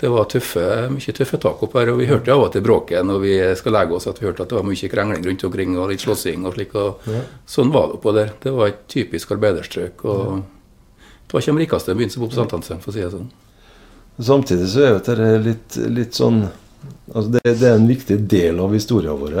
det 0.00 0.10
var 0.10 0.26
tøffe, 0.32 0.64
mye 0.90 1.14
tøffe 1.14 1.38
tak 1.38 1.62
opp 1.62 1.78
her. 1.78 1.92
Og 1.94 2.02
vi 2.02 2.10
hørte 2.10 2.34
av 2.34 2.42
og 2.48 2.50
til 2.56 2.66
bråket 2.66 3.06
når 3.06 3.22
vi 3.22 3.36
skal 3.60 3.76
legge 3.78 3.94
oss, 4.00 4.08
at 4.10 4.18
vi 4.18 4.26
hørte 4.26 4.42
at 4.42 4.50
det 4.50 4.58
var 4.58 4.66
mye 4.66 4.90
krengling 4.96 5.22
rundt 5.28 5.46
omkring 5.46 5.78
og 5.78 5.92
litt 5.94 6.02
slåssing 6.02 6.42
og 6.48 6.58
slik. 6.58 6.74
og 6.74 7.06
Sånn 7.46 7.70
var 7.70 7.92
det 7.92 8.00
oppå 8.00 8.16
der. 8.18 8.34
Det 8.42 8.56
var 8.56 8.72
et 8.72 8.82
typisk 8.90 9.30
arbeiderstrøk. 9.38 10.04
og 10.10 10.42
Det 11.22 11.36
var 11.36 11.46
ikke 11.46 11.54
de 11.54 11.64
rikeste 11.64 11.94
byen 12.02 12.10
som 12.10 12.26
bodde 12.26 12.34
på 12.34 12.42
Sankthanshaugen, 12.42 12.82
for 12.82 12.90
å 12.90 12.98
si 12.98 13.06
det 13.06 13.14
sånn. 13.14 13.30
Samtidig 14.18 14.68
så 14.68 14.82
er 14.84 14.98
dette 14.98 15.38
litt, 15.44 15.78
litt 15.88 16.18
sånn 16.18 16.44
altså 17.12 17.28
det, 17.36 17.40
det 17.46 17.68
er 17.68 17.78
en 17.78 17.88
viktig 17.88 18.18
del 18.30 18.60
av 18.62 18.74
historien 18.76 19.18
vår. 19.18 19.38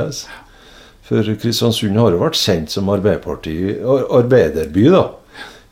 For 1.06 1.34
Kristiansund 1.42 1.98
har 1.98 2.14
jo 2.14 2.22
vært 2.22 2.38
kjent 2.40 2.72
som 2.72 2.88
arbeiderby, 2.92 4.86
da. 4.92 5.04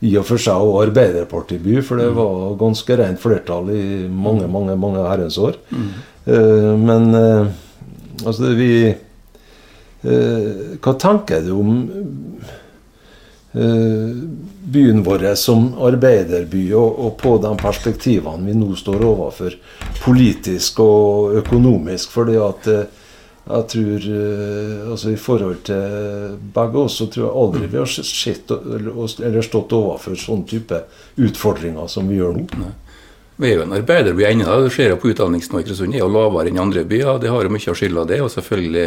I 0.00 0.14
og 0.16 0.24
for 0.24 0.40
seg 0.40 0.62
og 0.64 0.78
arbeiderpartiby, 0.86 1.82
for 1.84 2.00
det 2.00 2.08
var 2.16 2.54
ganske 2.60 2.96
rent 2.96 3.20
flertall 3.20 3.68
i 3.74 4.08
mange, 4.08 4.46
mange 4.48 4.76
mange 4.80 5.04
herrens 5.04 5.36
år. 5.40 5.58
Eh, 6.24 6.72
men 6.80 7.14
eh, 7.14 7.46
altså 8.24 8.42
det 8.46 8.54
vi 8.58 8.72
eh, 8.88 10.48
Hva 10.80 10.92
tenker 11.00 11.44
du 11.44 11.52
om 11.56 11.70
byen 14.72 15.02
vår 15.06 15.26
som 15.34 15.72
arbeiderby, 15.82 16.68
og, 16.72 16.98
og 17.04 17.16
på 17.20 17.36
de 17.42 17.50
perspektivene 17.60 18.46
vi 18.46 18.56
nå 18.56 18.74
står 18.78 19.04
overfor, 19.06 19.56
politisk 20.04 20.80
og 20.84 21.36
økonomisk. 21.42 22.10
fordi 22.14 22.36
at 22.40 22.70
eh, 22.70 22.98
jeg 23.50 23.66
tror 23.72 24.04
eh, 24.14 24.90
altså 24.90 25.10
I 25.10 25.16
forhold 25.16 25.62
til 25.66 26.36
begge 26.54 26.84
oss, 26.84 26.98
så 27.00 27.08
tror 27.10 27.26
jeg 27.26 27.38
aldri 27.42 27.70
vi 27.72 27.80
har 27.80 27.90
sett 27.90 28.50
eller, 28.50 29.42
stått 29.42 29.72
overfor 29.72 30.18
sånn 30.18 30.44
type 30.46 30.84
utfordringer 31.16 31.90
som 31.90 32.08
vi 32.08 32.20
gjør 32.20 32.38
nå. 32.38 32.70
Vi 33.40 33.48
er 33.48 33.56
jo 33.56 33.64
en 33.64 33.72
arbeiderby 33.72 34.26
ennå. 34.28 34.58
Det 34.66 34.74
ser 34.74 34.92
jo 34.92 34.98
på 35.00 35.14
utdanningsnivået 35.14 35.64
i 35.64 35.68
Kristiansund 35.70 35.96
er 35.96 36.02
jo 36.02 36.10
lavere 36.12 36.50
enn 36.50 36.60
andre 36.60 36.84
byer. 36.84 37.22
Det 37.22 37.30
har 37.32 37.46
jo 37.46 37.52
mye 37.54 37.70
av 37.72 37.78
skylda 37.78 38.02
det. 38.10 38.18
Og 38.20 38.28
selvfølgelig 38.34 38.82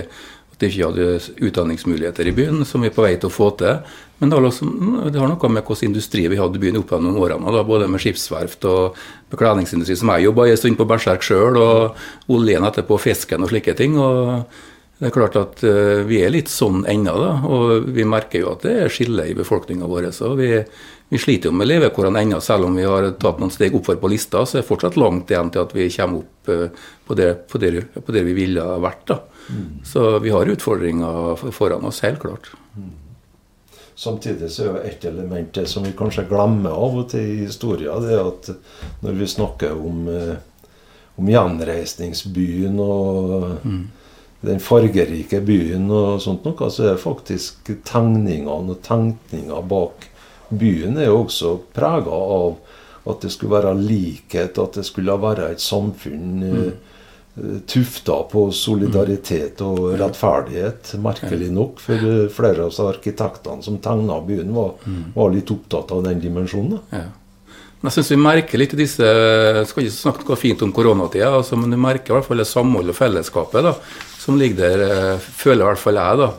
at 0.63 0.71
de 0.71 0.79
ikke 0.79 0.89
hadde 0.89 1.45
utdanningsmuligheter 1.49 2.27
i 2.29 2.35
byen, 2.35 2.65
som 2.65 2.83
vi 2.83 2.89
er 2.89 2.95
på 2.95 3.05
vei 3.05 3.15
til 3.17 3.29
å 3.29 3.33
få 3.33 3.51
til. 3.59 3.79
Men 4.19 4.31
det 4.31 4.37
har, 4.37 4.45
også, 4.47 4.67
det 5.11 5.19
har 5.19 5.27
noe 5.29 5.49
med 5.51 5.65
hvilken 5.67 5.89
industri 5.89 6.27
vi 6.31 6.39
hadde 6.39 6.59
i 6.59 6.63
byen 6.63 6.79
opp 6.79 6.93
gjennom 6.93 7.17
årene. 7.19 7.55
Da, 7.55 7.63
både 7.67 7.89
med 7.91 7.99
skipsverft 8.03 8.63
og 8.69 8.99
bekledningsindustri, 9.33 9.97
som 9.99 10.13
jeg 10.13 10.29
jobba 10.29 10.47
en 10.47 10.61
stund 10.61 10.79
på 10.79 10.87
Berserk 10.87 11.25
sjøl, 11.25 11.59
og 11.59 12.31
oljen 12.31 12.63
etterpå, 12.67 13.01
fisken 13.01 13.43
og 13.43 13.51
slike 13.51 13.75
ting. 13.79 13.99
og 13.99 14.45
det 15.03 15.09
er 15.09 15.15
klart 15.17 15.35
at 15.35 15.63
eh, 15.67 16.05
vi 16.07 16.21
er 16.23 16.31
litt 16.31 16.47
sånn 16.47 16.85
ennå, 16.87 17.13
da. 17.19 17.31
Og 17.49 17.89
vi 17.91 18.05
merker 18.07 18.39
jo 18.39 18.53
at 18.53 18.63
det 18.63 18.75
er 18.85 18.93
skille 18.93 19.25
i 19.27 19.35
befolkninga 19.35 19.89
vår. 19.89 20.11
Så 20.15 20.29
vi, 20.39 20.53
vi 21.11 21.19
sliter 21.19 21.49
jo 21.49 21.57
med 21.59 21.67
levekårene 21.67 22.21
ennå, 22.23 22.39
selv 22.39 22.69
om 22.69 22.77
vi 22.79 22.85
har 22.87 23.09
tatt 23.19 23.41
noen 23.41 23.51
steg 23.51 23.75
oppover 23.75 23.99
på 23.99 24.13
lista. 24.13 24.45
Så 24.45 24.61
er 24.61 24.63
det 24.63 24.69
fortsatt 24.69 24.95
langt 25.01 25.33
igjen 25.33 25.51
til 25.51 25.65
at 25.65 25.75
vi 25.75 25.89
kommer 25.91 26.21
opp 26.23 26.53
eh, 26.53 26.87
på 27.03 27.17
det, 27.19 27.29
på 27.51 27.59
det, 27.59 27.73
på 27.99 28.15
det 28.15 28.23
vi 28.29 28.37
ville 28.37 28.63
ha 28.63 28.77
vært. 28.85 29.03
da. 29.11 29.19
Så 29.85 30.19
vi 30.23 30.31
har 30.33 30.49
utfordringer 30.49 31.35
foran 31.51 31.85
oss, 31.85 32.01
helt 32.05 32.21
klart. 32.23 32.51
Samtidig 33.95 34.49
så 34.51 34.63
er 34.63 34.69
jo 34.69 34.83
et 34.89 35.05
element 35.05 35.51
det 35.53 35.67
som 35.69 35.83
vi 35.85 35.93
kanskje 35.97 36.25
glemmer 36.29 36.73
av 36.73 36.95
og 37.03 37.09
til 37.11 37.27
i 37.35 37.41
historien, 37.43 38.01
det 38.01 38.15
er 38.15 38.23
at 38.25 38.49
når 39.03 39.19
vi 39.19 39.27
snakker 39.29 39.75
om, 39.77 40.07
eh, 40.09 40.37
om 41.21 41.29
gjenreisningsbyen 41.29 42.79
og 42.81 43.59
den 44.43 44.59
fargerike 44.59 45.43
byen 45.45 45.91
og 45.93 46.23
sånt 46.23 46.47
noe, 46.47 46.71
så 46.73 46.89
er 46.89 46.97
faktisk 46.99 47.69
tegningene 47.85 48.73
og 48.73 48.81
tenkninga 48.83 49.61
bak 49.61 50.09
byen 50.59 50.97
er 50.97 51.09
jo 51.09 51.23
også 51.23 51.57
prega 51.75 52.13
av 52.13 52.57
at 53.09 53.23
det 53.23 53.33
skulle 53.33 53.57
være 53.57 53.75
likhet, 53.79 54.57
at 54.59 54.77
det 54.79 54.85
skulle 54.87 55.15
være 55.19 55.49
et 55.51 55.63
samfunn 55.63 56.43
eh, 56.47 56.59
eh, 56.67 56.92
tufta 57.65 58.19
på 58.29 58.45
solidaritet 58.53 59.61
og 59.65 59.95
rettferdighet, 59.97 60.93
merkelig 61.01 61.49
nok. 61.53 61.81
For 61.81 61.97
eh, 61.97 62.29
flere 62.33 62.67
av 62.67 62.77
arkitektene 62.91 63.65
som 63.65 63.79
tegna 63.81 64.19
byen, 64.25 64.53
var, 64.53 64.75
var 65.15 65.33
litt 65.33 65.49
opptatt 65.53 65.95
av 65.95 66.03
den 66.05 66.21
dimensjonen. 66.21 66.77
Ja. 66.93 67.07
Men 67.81 67.89
jeg 67.89 67.97
synes 67.97 68.11
vi 68.13 68.19
merker 68.21 68.61
litt 68.61 68.75
disse 68.79 69.07
skal 69.67 69.83
ikke 69.83 69.95
snakke 69.95 70.27
noe 70.29 70.39
fint 70.39 70.61
om 70.63 70.71
koronatida, 70.71 71.33
altså, 71.39 71.57
men 71.59 71.73
du 71.73 71.79
merker 71.81 72.13
i 72.13 72.15
hvert 72.15 72.29
fall 72.29 72.39
det 72.39 72.47
samholdet 72.47 72.93
og 72.93 72.99
fellesskapet 73.01 73.65
da, 73.65 73.73
som 74.21 74.37
ligger 74.39 74.61
der, 74.61 74.85
eh, 74.85 75.31
føler 75.41 75.65
i 75.65 75.71
hvert 75.71 75.81
fall 75.81 75.99
jeg. 75.99 76.21
da. 76.21 76.29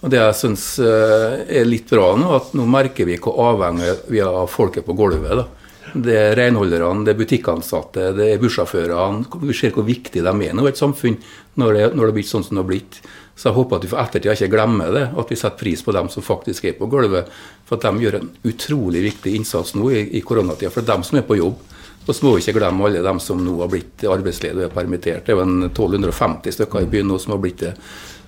Og 0.00 0.10
Det 0.10 0.18
jeg 0.18 0.36
syns 0.40 0.66
er 0.80 1.66
litt 1.68 1.90
bra 1.92 2.14
nå, 2.16 2.28
at 2.32 2.52
nå 2.56 2.64
merker 2.64 3.04
vi 3.04 3.18
hvor 3.20 3.36
avhengig 3.52 3.98
vi 4.08 4.22
er 4.24 4.32
av 4.32 4.48
folket 4.48 4.86
på 4.86 4.96
gulvet. 4.96 5.44
da. 5.44 5.46
Det 5.90 6.14
er 6.14 6.36
renholderne, 6.38 7.04
det 7.06 7.14
er 7.14 7.18
butikkansatte, 7.18 8.10
det 8.14 8.26
er 8.34 8.42
bussjåførene. 8.42 9.24
Vi 9.48 9.56
ser 9.56 9.72
hvor 9.74 9.86
viktig 9.88 10.22
de 10.22 10.30
er 10.30 10.54
nå 10.54 10.66
i 10.66 10.70
et 10.70 10.78
samfunn 10.78 11.16
når 11.58 11.76
det, 11.76 11.86
når 11.96 12.10
det 12.10 12.16
blitt 12.20 12.30
sånn 12.30 12.44
som 12.46 12.58
det 12.58 12.62
har 12.62 12.68
blitt. 12.68 13.00
Så 13.34 13.48
jeg 13.48 13.56
håper 13.56 13.78
at 13.78 13.86
vi 13.86 13.90
for 13.90 14.02
ettertida 14.02 14.36
ikke 14.36 14.52
glemmer 14.52 14.92
det, 14.92 15.06
at 15.16 15.32
vi 15.32 15.38
setter 15.40 15.58
pris 15.62 15.82
på 15.82 15.94
dem 15.96 16.10
som 16.12 16.24
faktisk 16.24 16.68
er 16.68 16.76
på 16.76 16.90
gulvet. 16.92 17.30
For 17.66 17.78
at 17.78 17.86
de 17.88 18.04
gjør 18.04 18.18
en 18.20 18.30
utrolig 18.50 19.02
viktig 19.06 19.32
innsats 19.38 19.72
nå 19.78 19.88
i, 19.94 20.02
i 20.18 20.22
koronatida. 20.26 20.72
For 20.74 20.84
dem 20.86 21.06
som 21.06 21.18
er 21.18 21.26
på 21.26 21.40
jobb. 21.40 21.58
Og 22.06 22.14
så 22.16 22.26
må 22.26 22.34
vi 22.34 22.44
ikke 22.44 22.58
glemme 22.58 22.86
alle 22.86 23.02
dem 23.04 23.20
som 23.22 23.40
nå 23.44 23.56
har 23.60 23.70
blitt 23.72 24.04
arbeidsledige 24.08 24.66
og 24.66 24.70
er 24.70 24.76
permittert. 24.76 25.24
Det 25.24 25.32
er 25.32 25.40
jo 25.40 25.46
en 25.46 25.70
1250 25.70 26.56
stykker 26.58 26.84
i 26.84 26.90
byen 26.92 27.08
nå 27.12 27.18
som 27.22 27.34
har 27.36 27.42
blitt 27.42 27.64
det. 27.64 27.74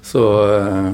Så 0.06 0.22
eh, 0.56 0.90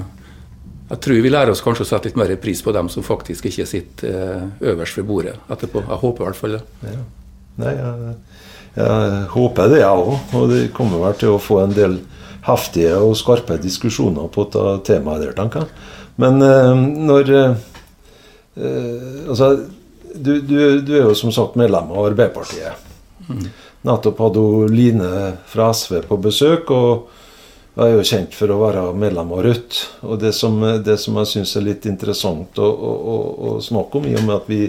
jeg 0.89 1.01
tror 1.05 1.21
vi 1.21 1.31
lærer 1.33 1.53
oss 1.53 1.61
kanskje 1.65 1.85
å 1.85 1.89
sette 1.91 2.09
litt 2.09 2.19
mer 2.19 2.31
pris 2.41 2.63
på 2.65 2.73
dem 2.73 2.89
som 2.93 3.05
faktisk 3.05 3.51
ikke 3.51 3.67
sitter 3.69 4.09
eh, 4.09 4.45
øverst 4.73 4.97
ved 4.97 5.09
bordet 5.09 5.35
etterpå. 5.53 5.83
Jeg 5.85 6.01
håper 6.03 6.25
i 6.25 6.29
hvert 6.29 6.39
fall 6.39 6.57
det. 6.57 6.63
Ja. 6.89 7.03
Nei, 7.59 7.73
jeg, 7.77 8.15
jeg 8.79 9.19
håper 9.35 9.73
det, 9.73 9.83
jeg 9.83 10.05
òg. 10.05 10.15
Og 10.39 10.47
det 10.55 10.63
kommer 10.77 11.05
vel 11.05 11.19
til 11.21 11.35
å 11.35 11.43
få 11.43 11.61
en 11.65 11.77
del 11.77 11.99
heftige 12.47 12.97
og 13.05 13.19
skarpe 13.21 13.59
diskusjoner 13.61 14.31
på 14.33 14.47
temaet 14.87 15.27
der, 15.27 15.35
tenker 15.37 15.67
jeg. 15.67 15.89
Men 16.25 16.45
eh, 16.45 16.87
når 17.11 17.35
eh, 17.37 17.67
Altså, 18.59 19.53
du, 20.19 20.41
du, 20.43 20.81
du 20.83 20.89
er 20.97 21.05
jo 21.05 21.13
som 21.15 21.31
sagt 21.31 21.55
medlem 21.61 21.93
av 21.93 22.09
Arbeiderpartiet. 22.09 22.75
Nettopp 23.87 24.19
hadde 24.25 24.43
Line 24.73 25.11
fra 25.47 25.69
SV 25.71 26.01
på 26.09 26.19
besøk. 26.25 26.73
og 26.75 27.13
er 27.87 27.95
jo 27.95 28.07
kjent 28.07 28.35
for 28.35 28.51
å 28.51 28.59
være 28.59 28.83
medlem 28.99 29.33
av 29.37 29.43
Rødt. 29.47 29.79
Og 30.09 30.19
det 30.23 30.33
som, 30.35 30.59
det 30.85 30.97
som 30.99 31.19
jeg 31.21 31.31
syns 31.33 31.55
er 31.59 31.67
litt 31.69 31.87
interessant 31.87 32.59
å, 32.59 32.67
å, 32.67 33.17
å, 33.51 33.53
snakke 33.63 34.01
om, 34.01 34.09
i 34.09 34.17
og 34.19 34.25
med 34.27 34.35
at 34.35 34.49
vi 34.51 34.63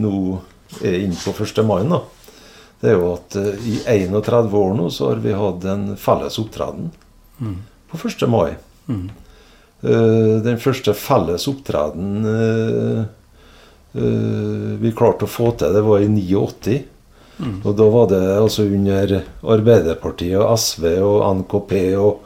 nå 0.00 0.12
er 0.80 1.02
inne 1.02 1.18
på 1.20 1.34
1. 1.34 1.60
mai, 1.66 1.82
da, 1.90 2.00
det 2.80 2.90
er 2.90 2.96
jo 2.98 3.10
at 3.14 3.36
uh, 3.36 3.66
i 3.68 3.76
31 4.08 4.56
år 4.60 4.72
nå 4.78 4.88
så 4.92 5.10
har 5.10 5.20
vi 5.24 5.34
hatt 5.36 5.66
en 5.70 5.84
felles 6.00 6.38
opptreden 6.40 6.88
mm. 7.38 7.58
på 7.92 8.00
1. 8.00 8.24
mai. 8.32 8.56
Mm. 8.88 9.04
Uh, 9.84 10.32
den 10.44 10.58
første 10.60 10.96
felles 10.96 11.46
opptreden 11.50 12.24
uh, 12.24 13.04
vi 13.94 14.90
klarte 14.96 15.28
å 15.28 15.30
få 15.30 15.52
til, 15.54 15.70
det 15.76 15.84
var 15.86 16.02
i 16.02 16.08
89. 16.10 16.80
Mm. 17.38 17.58
Og 17.62 17.74
da 17.78 17.86
var 17.90 18.08
det 18.10 18.22
altså 18.36 18.64
under 18.66 19.12
Arbeiderpartiet 19.54 20.38
og 20.38 20.54
SV 20.58 20.86
og 21.02 21.22
NKP 21.40 21.74
og 21.98 22.23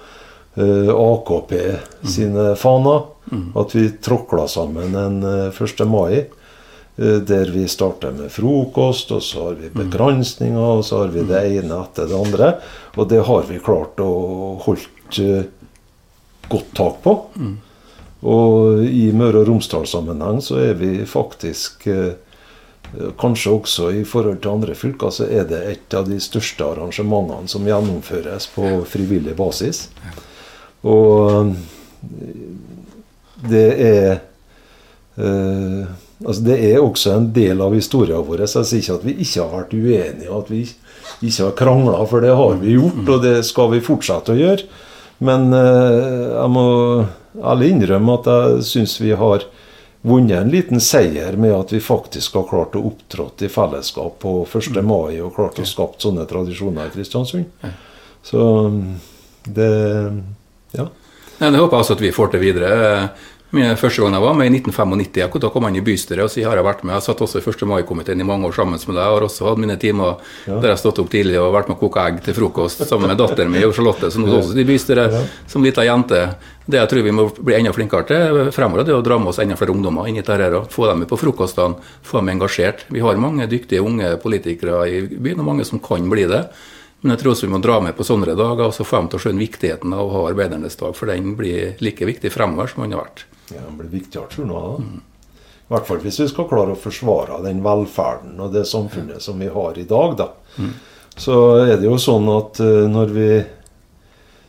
AKP 0.58 1.52
sine 2.08 2.50
faner 2.58 3.04
mm. 3.30 3.44
at 3.60 3.74
vi 3.76 3.84
tråkla 4.02 4.48
sammen 4.48 4.96
en 4.98 5.22
1. 5.22 5.84
mai. 5.86 6.24
Der 6.98 7.52
vi 7.54 7.62
starter 7.70 8.10
med 8.10 8.32
frokost, 8.34 9.12
og 9.14 9.22
så 9.22 9.44
har 9.44 9.60
vi 9.60 9.68
begransninger, 9.70 10.58
og 10.58 10.82
så 10.84 11.04
har 11.04 11.12
vi 11.14 11.22
det 11.28 11.44
ene 11.60 11.76
etter 11.84 12.08
det 12.10 12.16
andre. 12.18 12.48
Og 12.98 13.06
det 13.12 13.20
har 13.28 13.46
vi 13.46 13.60
klart 13.62 14.02
å 14.02 14.08
holdt 14.64 15.20
godt 16.48 16.72
tak 16.74 16.98
på. 17.04 17.14
Mm. 17.38 17.54
Og 18.26 18.82
i 18.82 19.12
Møre 19.14 19.44
og 19.44 19.52
Romsdal-sammenheng 19.52 20.42
så 20.42 20.58
er 20.64 20.74
vi 20.80 20.96
faktisk 21.06 21.86
Kanskje 23.20 23.52
også 23.52 23.90
i 23.92 24.04
forhold 24.08 24.38
til 24.40 24.54
andre 24.54 24.72
fylker 24.78 25.12
så 25.12 25.26
er 25.28 25.44
det 25.48 25.58
et 25.68 25.94
av 25.98 26.06
de 26.08 26.16
største 26.24 26.64
arrangementene 26.64 27.50
som 27.52 27.66
gjennomføres 27.68 28.46
på 28.54 28.64
frivillig 28.88 29.34
basis. 29.36 29.82
Og 30.86 31.54
det 33.48 33.68
er 33.86 34.12
eh, 35.18 35.86
Altså 36.18 36.42
Det 36.42 36.56
er 36.66 36.80
også 36.82 37.12
en 37.14 37.28
del 37.30 37.60
av 37.62 37.74
historien 37.76 38.24
vår. 38.26 38.40
Jeg 38.42 38.66
sier 38.66 38.80
ikke 38.80 38.94
at 38.96 39.04
vi 39.06 39.12
ikke 39.22 39.44
har 39.44 39.52
vært 39.52 39.74
uenige, 39.76 40.32
at 40.34 40.48
vi 40.50 40.64
ikke 41.22 41.44
har 41.44 41.52
krangla, 41.60 42.00
for 42.10 42.24
det 42.24 42.32
har 42.34 42.56
vi 42.58 42.74
gjort, 42.74 43.04
og 43.06 43.22
det 43.22 43.36
skal 43.46 43.70
vi 43.70 43.84
fortsette 43.86 44.34
å 44.34 44.38
gjøre. 44.40 44.66
Men 45.22 45.46
eh, 45.54 46.34
jeg 46.34 46.50
må 46.56 46.66
ærlig 47.38 47.70
innrømme 47.70 48.16
at 48.18 48.26
jeg 48.32 48.66
syns 48.66 48.96
vi 48.98 49.14
har 49.18 49.46
vunnet 50.08 50.40
en 50.40 50.50
liten 50.50 50.82
seier 50.82 51.38
med 51.38 51.54
at 51.54 51.72
vi 51.74 51.80
faktisk 51.82 52.38
har 52.38 52.46
klart 52.50 52.74
å 52.78 52.82
opptrådt 52.90 53.46
i 53.46 53.50
fellesskap 53.52 54.18
på 54.22 54.34
1. 54.46 54.78
mai 54.86 55.20
og 55.22 55.34
klart 55.38 55.58
å 55.62 55.66
skapt 55.66 56.02
sånne 56.02 56.26
tradisjoner 56.30 56.90
i 56.90 56.94
Kristiansund. 56.94 57.46
Så 58.26 58.42
det 59.46 59.72
Ja. 60.76 60.90
Ja, 61.38 61.50
det 61.50 61.60
håper 61.60 61.76
jeg 61.76 61.84
også 61.84 61.94
at 61.98 62.02
vi 62.02 62.14
får 62.14 62.32
til 62.34 62.42
videre. 62.42 62.70
Min 63.50 63.78
første 63.80 64.02
gang 64.02 64.12
jeg 64.12 64.20
var 64.20 64.34
med, 64.36 64.50
i 64.50 64.58
1995, 64.60 65.40
da 65.40 65.48
kom 65.48 65.64
han 65.64 65.76
i 65.78 65.80
bystyret, 65.80 66.20
og 66.26 66.28
så 66.28 66.42
har 66.44 66.58
jeg 66.58 66.66
vært 66.66 66.82
med. 66.84 66.92
Jeg 66.98 67.04
satt 67.06 67.22
også 67.24 67.40
i 67.40 67.44
1. 67.48 67.62
mai-komiteen 67.70 68.20
i 68.20 68.26
mange 68.28 68.44
år 68.44 68.52
sammen 68.58 68.76
med 68.76 68.92
deg. 68.92 69.00
Jeg 69.00 69.14
har 69.14 69.24
også 69.24 69.46
hatt 69.46 69.62
mine 69.62 69.76
timer 69.80 70.18
ja. 70.44 70.58
der 70.58 70.68
jeg 70.68 70.74
har 70.74 70.82
stått 70.82 71.00
opp 71.00 71.08
tidlig 71.14 71.38
og 71.40 71.54
vært 71.54 71.70
med 71.70 71.78
å 71.78 71.80
koke 71.80 72.04
egg 72.10 72.20
til 72.26 72.36
frokost 72.36 72.84
sammen 72.84 73.08
med 73.08 73.16
datteren 73.22 73.48
min 73.54 73.64
og 73.64 73.72
Charlotte, 73.78 74.12
som 74.12 74.28
også 74.28 74.50
sitter 74.50 74.66
i 74.66 74.68
bystyret 74.68 75.16
ja. 75.16 75.24
som 75.48 75.64
lita 75.64 75.86
jente. 75.88 76.22
Det 76.68 76.76
jeg 76.82 76.92
tror 76.92 77.06
vi 77.06 77.16
må 77.16 77.28
bli 77.32 77.56
enda 77.56 77.72
flinkere 77.72 78.08
til 78.10 78.52
fremover, 78.52 78.84
det 78.84 78.92
er 78.92 79.00
å 79.00 79.06
dra 79.06 79.16
med 79.16 79.32
oss 79.32 79.40
enda 79.40 79.56
flere 79.56 79.72
ungdommer 79.72 80.10
inn 80.10 80.20
i 80.20 80.26
dette. 80.26 80.52
og 80.58 80.68
Få 80.74 80.90
dem 80.90 81.00
med 81.00 81.08
på 81.08 81.16
frokostene, 81.16 81.80
få 82.04 82.20
dem 82.20 82.34
engasjert. 82.34 82.84
Vi 82.92 83.00
har 83.00 83.16
mange 83.16 83.48
dyktige 83.48 83.80
unge 83.80 84.18
politikere 84.20 84.82
i 84.92 85.06
byen, 85.08 85.40
og 85.40 85.54
mange 85.54 85.64
som 85.64 85.80
kan 85.80 86.04
bli 86.12 86.28
det. 86.28 86.44
Men 87.00 87.14
jeg 87.14 87.22
tror 87.22 87.32
også 87.32 87.46
vi 87.46 87.52
må 87.52 87.60
dra 87.62 87.78
med 87.82 87.94
på 87.94 88.06
sånne 88.06 88.34
dager 88.34 88.64
og 88.66 88.74
så 88.74 88.86
få 88.86 89.02
dem 89.02 89.10
til 89.10 89.20
å 89.20 89.22
skjønne 89.22 89.44
viktigheten 89.44 89.92
av 89.94 90.06
å 90.06 90.14
ha 90.16 90.22
arbeidernes 90.32 90.78
dag, 90.80 90.96
for 90.98 91.10
den 91.10 91.36
blir 91.38 91.76
like 91.84 92.08
viktig 92.08 92.32
fremover 92.34 92.72
som 92.72 92.82
den 92.82 92.96
har 92.96 93.04
vært. 93.06 93.24
Ja, 93.52 93.62
Den 93.62 93.78
blir 93.78 93.92
viktigere, 93.92 94.26
tror 94.32 94.50
jeg. 94.50 94.88
Mm. 94.88 95.04
I 95.68 95.74
hvert 95.74 95.86
fall 95.86 96.00
hvis 96.02 96.18
vi 96.22 96.26
skal 96.30 96.48
klare 96.48 96.74
å 96.74 96.80
forsvare 96.80 97.42
den 97.44 97.60
velferden 97.64 98.40
og 98.40 98.54
det 98.56 98.64
samfunnet 98.66 99.22
som 99.22 99.38
vi 99.38 99.50
har 99.52 99.78
i 99.78 99.86
dag. 99.88 100.16
da. 100.18 100.28
Mm. 100.56 100.74
Så 101.18 101.38
er 101.60 101.76
det 101.76 101.86
jo 101.86 101.98
sånn 102.00 102.28
at 102.32 102.60
uh, 102.62 102.88
når 102.90 103.14
vi 103.14 103.30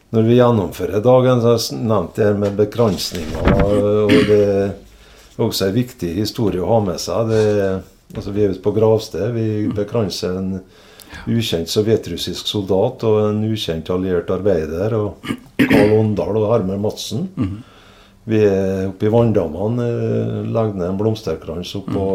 når 0.10 0.26
vi 0.26 0.40
gjennomfører 0.40 1.04
dagen, 1.06 1.42
så 1.42 1.52
har 1.52 1.58
jeg 1.62 1.84
nevnt 1.86 2.16
det 2.18 2.26
her 2.26 2.38
med 2.42 2.56
bekransninger. 2.58 3.50
Og 3.62 4.14
det 4.26 4.40
er 4.42 4.72
også 5.38 5.68
en 5.68 5.76
viktig 5.76 6.16
historie 6.16 6.64
å 6.64 6.70
ha 6.72 6.80
med 6.82 6.98
seg. 6.98 7.30
Det, 7.30 7.44
altså 8.16 8.34
vi 8.34 8.42
er 8.42 8.56
ute 8.56 8.64
på 8.64 8.74
gravsted. 8.74 9.28
Vi 9.36 9.68
mm. 9.68 9.76
bekranser 9.78 10.40
en 10.40 10.56
ukjent 11.30 11.70
sovjetrussisk 11.72 12.48
soldat 12.48 13.04
og 13.08 13.20
en 13.28 13.44
ukjent 13.50 13.90
alliert 13.94 14.32
arbeider. 14.34 14.96
Og 14.98 15.32
Karl 15.60 15.96
Åndal 16.00 16.40
og 16.40 16.50
Hermer 16.54 16.82
Madsen. 16.82 17.28
Mm. 17.36 17.58
Vi 18.30 18.42
er 18.46 18.90
oppe 18.92 19.08
i 19.08 19.14
Vanndammene. 19.14 19.88
Eh, 19.90 20.36
legger 20.50 20.78
ned 20.78 20.92
en 20.92 21.00
blomsterkrans 21.00 21.74
oppå 21.80 22.06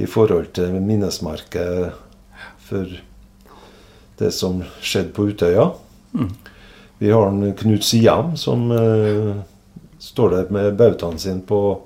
i 0.00 0.06
forhold 0.08 0.52
til 0.56 0.78
minnesmerket 0.80 1.96
for 2.64 2.98
det 4.20 4.30
som 4.36 4.60
skjedde 4.80 5.14
på 5.16 5.30
Utøya. 5.30 5.70
Mm. 6.12 6.30
Vi 7.00 7.10
har 7.10 7.28
en 7.28 7.54
Knut 7.56 7.84
Siem 7.84 8.34
som 8.36 8.68
uh, 8.70 9.40
står 9.98 10.34
der 10.34 10.50
med 10.52 10.76
bautaen 10.76 11.18
sin 11.18 11.40
på 11.40 11.80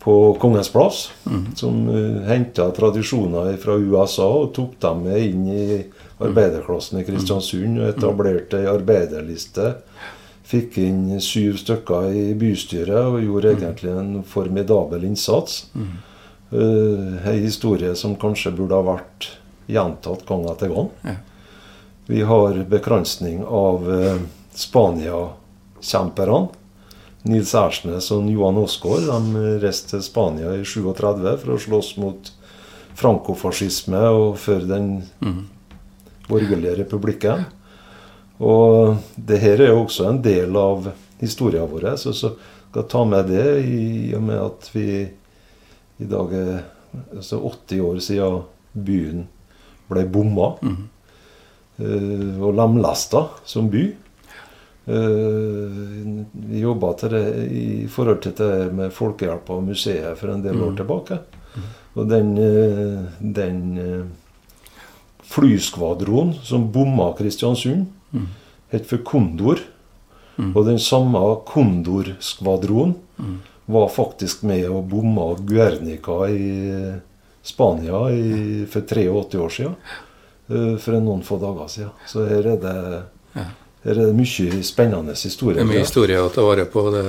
på 0.00 0.34
Kongens 0.40 0.68
plass, 0.72 1.10
mm. 1.26 1.46
som 1.56 1.88
uh, 1.88 1.96
eh, 1.96 2.28
henta 2.28 2.70
tradisjoner 2.70 3.56
fra 3.60 3.76
USA 3.76 4.28
og 4.32 4.54
tok 4.56 4.78
dem 4.80 5.02
med 5.04 5.20
inn 5.20 5.48
i 5.52 5.82
arbeiderklassen 6.20 7.00
i 7.00 7.04
Kristiansund 7.04 7.80
og 7.80 7.90
etablerte 7.92 8.62
ei 8.62 8.68
arbeiderliste. 8.70 9.74
Fikk 10.50 10.78
inn 10.82 11.20
syv 11.22 11.58
stykker 11.60 12.08
i 12.16 12.34
bystyret 12.38 13.12
og 13.12 13.20
gjorde 13.22 13.52
mm. 13.52 13.58
egentlig 13.60 13.92
en 13.92 14.22
formidabel 14.26 15.04
innsats. 15.10 15.66
Mm. 15.76 15.90
Uh, 16.50 17.28
ei 17.28 17.36
historie 17.44 17.92
som 17.94 18.16
kanskje 18.18 18.54
burde 18.56 18.80
ha 18.80 18.86
vært 18.96 19.28
gjentatt 19.70 20.24
gang 20.26 20.48
etter 20.50 20.72
gang. 20.72 20.88
Ja. 21.04 21.18
Vi 22.10 22.24
har 22.26 22.56
bekransning 22.72 23.44
av 23.44 23.84
uh, 23.84 24.16
Spania-kjemperne 24.56 26.48
Nils 27.28 27.52
Ersnes 27.56 28.08
og 28.14 28.28
Johan 28.32 28.60
Osgaard 28.62 29.08
de 29.10 29.56
reiste 29.60 29.92
til 29.92 30.04
Spania 30.04 30.54
i 30.56 30.64
37 30.64 31.34
for 31.42 31.54
å 31.54 31.60
slåss 31.60 31.94
mot 32.00 32.30
frankofascisme 33.00 34.00
og 34.14 34.38
for 34.40 34.64
den 34.68 35.02
mm. 35.20 35.40
borgerlige 36.28 36.78
republikken. 36.80 37.44
Og 38.40 38.96
det 39.16 39.40
her 39.42 39.60
er 39.60 39.74
jo 39.74 39.84
også 39.84 40.08
en 40.08 40.22
del 40.24 40.56
av 40.56 40.88
historien 41.20 41.68
vår. 41.68 41.90
Så, 42.00 42.14
så 42.16 42.32
skal 42.70 42.86
ta 42.88 43.04
med 43.04 43.28
det 43.28 43.48
i 43.66 44.14
og 44.16 44.24
med 44.24 44.40
at 44.40 44.70
vi 44.72 44.86
i 46.00 46.08
dag 46.08 46.32
er 46.36 46.54
altså 47.18 47.40
80 47.44 47.84
år 47.84 48.00
siden 48.04 48.40
byen 48.72 49.26
ble 49.90 50.04
bomma 50.08 50.54
mm. 50.62 50.78
og 52.40 52.54
lemlesta 52.56 53.26
som 53.44 53.68
by. 53.72 53.90
Eh, 54.90 56.24
vi 56.32 56.60
jobba 56.60 56.92
til 56.98 57.12
det 57.14 57.26
i 57.54 57.66
forhold 57.90 58.22
til 58.24 58.32
det 58.34 58.70
med 58.74 58.94
Folkehjelpa 58.94 59.54
og 59.60 59.68
museet 59.68 60.18
for 60.18 60.32
en 60.32 60.42
del 60.42 60.56
år 60.58 60.72
mm. 60.72 60.78
tilbake. 60.80 61.18
Og 61.94 62.08
den, 62.10 62.32
eh, 62.38 63.04
den 63.20 63.60
eh, 63.78 64.80
flyskvadronen 65.30 66.34
som 66.42 66.70
bomma 66.74 67.12
Kristiansund, 67.18 67.86
mm. 68.10 68.26
het 68.74 68.88
for 68.90 69.04
Kondor. 69.06 69.62
Mm. 70.40 70.50
Og 70.56 70.66
den 70.66 70.82
samme 70.82 71.22
Kondor-skvadronen 71.46 72.96
var 73.70 73.88
faktisk 73.94 74.42
med 74.42 74.66
og 74.72 74.88
bomma 74.90 75.28
Guernica 75.46 76.24
i 76.32 76.50
Spania 77.46 78.06
i, 78.10 78.64
for 78.66 78.80
83 78.80 79.38
år 79.38 79.54
siden. 79.54 79.74
For 80.50 80.96
noen 80.98 81.20
få 81.22 81.36
dager 81.38 81.68
siden. 81.70 81.92
Så 82.10 82.24
her 82.26 82.48
er 82.56 82.62
det 82.64 83.44
her 83.84 83.96
er 83.96 84.10
det 84.10 84.16
mye 84.16 84.62
spennende 84.66 85.14
historie. 85.16 85.56
Det 85.56 85.64
er 85.64 85.70
mye 85.70 85.84
historie 85.84 86.20
å 86.20 86.28
ta 86.32 86.44
vare 86.44 86.66
på. 86.68 86.84
Det. 86.92 87.04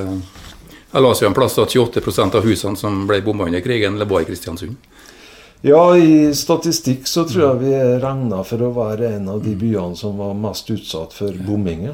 Jeg 0.92 1.04
leste 1.04 1.26
jo 1.26 1.32
en 1.32 1.36
plass 1.36 1.58
at 1.60 1.76
28% 1.76 2.38
av 2.40 2.48
husene 2.48 2.80
som 2.80 3.04
ble 3.08 3.20
bomba 3.26 3.48
under 3.48 3.64
krigen, 3.64 4.00
var 4.00 4.24
i 4.24 4.28
Kristiansund. 4.30 4.80
Ja, 5.62 5.98
i 5.98 6.32
statistikk 6.34 7.06
så 7.08 7.26
tror 7.30 7.44
jeg 7.44 7.60
vi 7.62 7.74
er 7.78 8.00
regna 8.02 8.42
for 8.48 8.64
å 8.66 8.72
være 8.74 9.12
en 9.20 9.28
av 9.30 9.44
de 9.44 9.54
byene 9.54 10.00
som 10.00 10.16
var 10.18 10.34
mest 10.34 10.72
utsatt 10.74 11.14
for 11.14 11.36
bombing. 11.46 11.92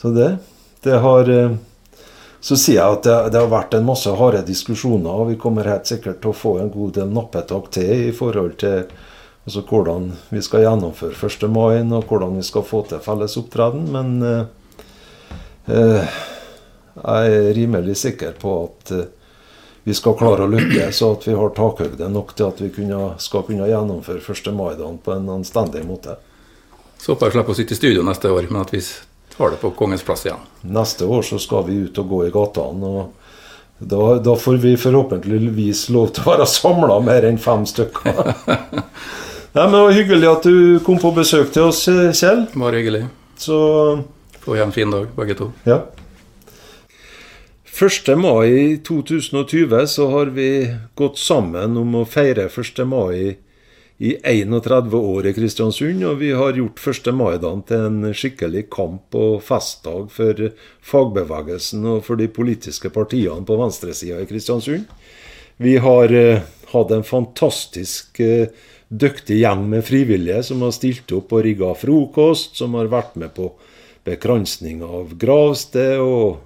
Så 0.00 0.10
det, 0.10 0.32
det 0.82 0.98
har 1.04 1.30
eh, 1.30 1.54
Så 2.44 2.58
sier 2.60 2.76
jeg 2.76 2.96
at 2.98 3.06
det, 3.06 3.14
det, 3.32 3.40
har 3.40 3.48
vært 3.48 3.76
en 3.78 3.86
masse 3.86 4.10
harde 4.18 4.42
diskusjoner, 4.44 5.08
og 5.08 5.30
vi 5.30 5.38
kommer 5.40 5.70
helt 5.70 5.88
sikkert 5.88 6.18
til 6.20 6.34
å 6.34 6.36
få 6.36 6.58
en 6.60 6.72
god 6.74 6.98
del 6.98 7.14
nappetak 7.14 7.70
til 7.72 8.08
i 8.10 8.12
forhold 8.12 8.58
til 8.60 8.82
Altså 9.44 9.60
hvordan 9.68 10.06
vi 10.32 10.40
skal 10.42 10.64
gjennomføre 10.64 11.16
1. 11.28 11.42
mai, 11.52 11.82
og 11.92 12.06
hvordan 12.08 12.38
vi 12.38 12.44
skal 12.46 12.64
få 12.64 12.80
til 12.88 13.02
felles 13.04 13.36
opptreden. 13.36 13.90
Men 13.92 14.14
eh, 14.24 14.46
eh, 15.68 16.14
jeg 16.94 17.34
er 17.36 17.50
rimelig 17.58 17.98
sikker 18.00 18.32
på 18.40 18.54
at 18.64 18.92
eh, 18.96 19.10
vi 19.84 19.92
skal 19.92 20.16
klare 20.16 20.46
å 20.46 20.48
lykkes, 20.48 21.02
og 21.04 21.18
at 21.18 21.26
vi 21.28 21.34
har 21.36 21.52
takhøyde 21.58 22.08
nok 22.08 22.32
til 22.38 22.48
at 22.48 22.62
vi 22.64 22.70
kunne, 22.72 23.00
skal 23.20 23.44
kunne 23.44 23.68
gjennomføre 23.68 24.22
1. 24.24 24.48
mai-dagen 24.56 24.96
på 25.04 25.12
en 25.12 25.28
anstendig 25.34 25.84
måte. 25.84 26.16
Så 26.96 27.12
håper 27.12 27.28
jeg 27.28 27.36
slipper 27.36 27.52
å 27.52 27.58
sitte 27.58 27.76
i 27.76 27.80
studio 27.82 28.06
neste 28.06 28.32
år, 28.32 28.48
men 28.48 28.62
at 28.62 28.72
vi 28.72 28.80
tar 29.34 29.52
det 29.52 29.60
på 29.60 29.74
Kongens 29.76 30.06
plass 30.06 30.24
igjen. 30.24 30.40
Neste 30.72 31.04
år 31.04 31.20
så 31.28 31.36
skal 31.42 31.66
vi 31.68 31.82
ut 31.84 32.00
og 32.00 32.08
gå 32.08 32.22
i 32.24 32.32
gatene. 32.32 32.94
og 32.94 33.12
da, 33.84 34.14
da 34.24 34.36
får 34.40 34.56
vi 34.62 34.72
forhåpentligvis 34.80 35.88
lov 35.92 36.14
til 36.14 36.24
å 36.24 36.30
være 36.30 36.48
samla 36.48 36.96
mer 37.04 37.28
enn 37.28 37.36
fem 37.42 37.68
stykker. 37.68 38.32
Nei, 39.54 39.64
men 39.64 39.72
Det 39.72 39.82
var 39.86 39.92
hyggelig 39.94 40.28
at 40.30 40.46
du 40.48 40.80
kom 40.82 40.98
på 40.98 41.12
besøk 41.14 41.52
til 41.54 41.68
oss, 41.68 41.84
Kjell. 41.86 42.46
Bare 42.58 42.80
hyggelig. 42.80 43.04
Så 43.38 43.58
Få 44.42 44.56
en 44.60 44.72
fin 44.74 44.90
dag, 44.90 45.06
begge 45.16 45.36
to. 45.38 45.52
ja. 45.64 45.84
1. 47.74 48.16
mai 48.16 48.78
2020 48.86 49.86
så 49.86 50.10
har 50.10 50.26
vi 50.26 50.70
gått 50.94 51.18
sammen 51.18 51.76
om 51.76 51.94
å 51.98 52.04
feire 52.06 52.44
1. 52.46 52.84
mai 52.86 53.36
i 53.98 54.12
31 54.22 54.94
år 54.94 55.26
i 55.26 55.32
Kristiansund, 55.34 56.04
og 56.06 56.18
vi 56.20 56.30
har 56.34 56.54
gjort 56.54 56.78
1. 56.78 57.10
mai-dagen 57.14 57.62
til 57.66 57.86
en 57.88 58.14
skikkelig 58.14 58.68
kamp- 58.70 59.14
og 59.18 59.42
festdag 59.42 60.10
for 60.10 60.44
fagbevegelsen 60.82 61.86
og 61.86 62.04
for 62.06 62.16
de 62.20 62.28
politiske 62.28 62.90
partiene 62.94 63.42
på 63.46 63.58
venstresida 63.58 64.20
i 64.22 64.26
Kristiansund. 64.30 64.86
Vi 65.58 65.76
har 65.78 66.14
eh, 66.14 66.42
hatt 66.70 66.94
en 66.94 67.06
fantastisk 67.06 68.20
eh, 68.20 68.48
dyktig 69.00 69.40
gjeng 69.40 69.66
med 69.70 69.84
frivillige 69.86 70.42
som 70.48 70.62
har 70.64 70.74
stilt 70.76 71.12
opp 71.16 71.32
og 71.34 71.44
rigga 71.46 71.72
frokost, 71.78 72.56
som 72.58 72.76
har 72.78 72.90
vært 72.92 73.16
med 73.20 73.34
på 73.36 73.50
bekransning 74.04 74.82
av 74.84 75.14
gravsted 75.20 76.00
og 76.02 76.40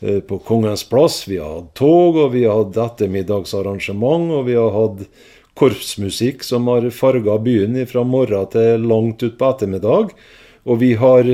eh, 0.00 0.20
på 0.20 0.38
Kongens 0.46 0.84
plass. 0.88 1.22
Vi 1.28 1.40
har 1.40 1.58
hatt 1.58 1.72
tog, 1.78 2.18
og 2.18 2.34
vi 2.36 2.44
har 2.46 2.60
hatt 2.60 2.78
ettermiddagsarrangement, 2.86 4.30
og 4.36 4.46
vi 4.50 4.58
har 4.58 4.74
hatt 4.76 5.06
korpsmusikk 5.58 6.44
som 6.46 6.68
har 6.72 6.88
farga 6.94 7.36
byen 7.42 7.76
fra 7.88 8.04
morgen 8.08 8.48
til 8.52 8.86
langt 8.88 9.24
utpå 9.24 9.52
ettermiddag. 9.52 10.12
Og 10.68 10.80
vi 10.80 10.94
har 11.00 11.28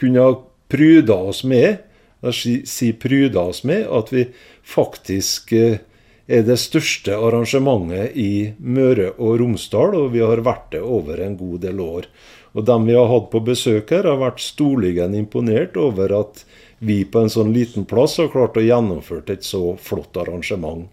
kunnet 0.00 0.46
pryda 0.72 1.16
oss 1.30 1.44
med, 1.46 1.82
jeg 2.26 2.34
sier 2.34 2.62
si 2.66 2.88
pryda 2.96 3.44
oss 3.52 3.62
med, 3.68 3.84
at 3.86 4.10
vi 4.12 4.26
faktisk 4.66 5.52
eh, 5.56 5.78
er 6.26 6.42
det 6.46 6.58
største 6.58 7.14
arrangementet 7.14 8.16
i 8.18 8.52
Møre 8.58 9.12
og 9.14 9.38
Romsdal, 9.40 9.94
og 9.94 10.12
vi 10.14 10.24
har 10.24 10.42
vært 10.46 10.72
det 10.74 10.82
over 10.82 11.22
en 11.22 11.36
god 11.38 11.60
del 11.62 11.82
år. 11.82 12.08
Og 12.56 12.64
dem 12.66 12.86
vi 12.88 12.96
har 12.96 13.10
hatt 13.10 13.28
på 13.30 13.42
besøk 13.46 13.92
her, 13.94 14.08
har 14.08 14.18
vært 14.18 14.42
storligen 14.42 15.14
imponert 15.14 15.76
over 15.78 16.14
at 16.18 16.42
vi 16.78 17.04
på 17.08 17.22
en 17.22 17.32
sånn 17.32 17.54
liten 17.54 17.86
plass 17.88 18.18
har 18.20 18.32
klart 18.32 18.58
å 18.58 18.64
gjennomføre 18.64 19.36
et 19.36 19.46
så 19.46 19.76
flott 19.80 20.16
arrangement. 20.20 20.88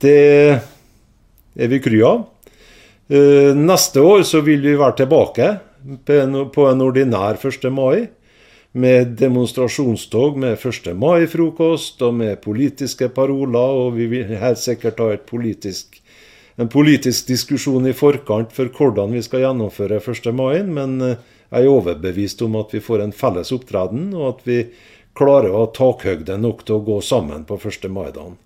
Det 0.00 0.16
er 0.52 1.68
vi 1.72 1.82
kry 1.82 2.00
av. 2.06 2.24
Eh, 3.12 3.52
Neste 3.58 4.00
år 4.04 4.24
så 4.28 4.40
vil 4.46 4.62
vi 4.64 4.78
være 4.78 5.02
tilbake 5.02 5.52
på 6.06 6.68
en 6.68 6.84
ordinær 6.86 7.40
1. 7.40 7.68
mai. 7.74 8.08
Med 8.72 9.08
demonstrasjonstog 9.20 10.38
med 10.40 10.52
1. 10.64 10.94
mai-frokost 10.96 12.00
og 12.02 12.14
med 12.16 12.40
politiske 12.40 13.10
paroler. 13.12 13.74
Og 13.82 13.98
vi 13.98 14.06
vil 14.08 14.32
helt 14.40 14.60
sikkert 14.60 15.02
ha 15.02 15.10
politisk, 15.28 15.98
en 16.56 16.70
politisk 16.72 17.28
diskusjon 17.28 17.90
i 17.90 17.92
forkant 17.96 18.54
for 18.56 18.72
hvordan 18.72 19.12
vi 19.12 19.20
skal 19.24 19.44
gjennomføre 19.44 20.00
1. 20.00 20.30
mai. 20.32 20.62
Men 20.64 20.96
eh, 21.04 21.20
jeg 21.52 21.68
er 21.68 21.74
overbevist 21.74 22.40
om 22.46 22.56
at 22.62 22.72
vi 22.72 22.80
får 22.80 23.04
en 23.04 23.12
felles 23.12 23.52
opptreden, 23.52 24.08
og 24.16 24.28
at 24.30 24.46
vi 24.48 24.58
klarer 25.12 25.52
å 25.52 25.66
ha 25.66 25.72
takhøyde 25.76 26.38
nok 26.40 26.64
til 26.64 26.78
å 26.78 26.86
gå 26.86 26.96
sammen 27.04 27.44
på 27.44 27.60
1. 27.60 27.90
mai-dagen. 27.92 28.38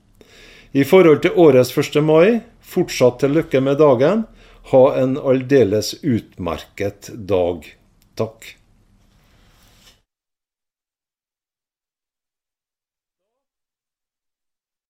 I 0.74 0.82
forhold 0.84 1.22
til 1.22 1.38
årets 1.38 1.70
1. 1.70 2.02
mai, 2.02 2.42
fortsatt 2.66 3.22
til 3.22 3.38
lykke 3.38 3.62
med 3.62 3.78
dagen. 3.78 4.26
Ha 4.74 4.84
en 4.98 5.14
aldeles 5.22 5.94
utmerket 6.02 7.14
dag. 7.14 7.62
Takk. 8.18 8.55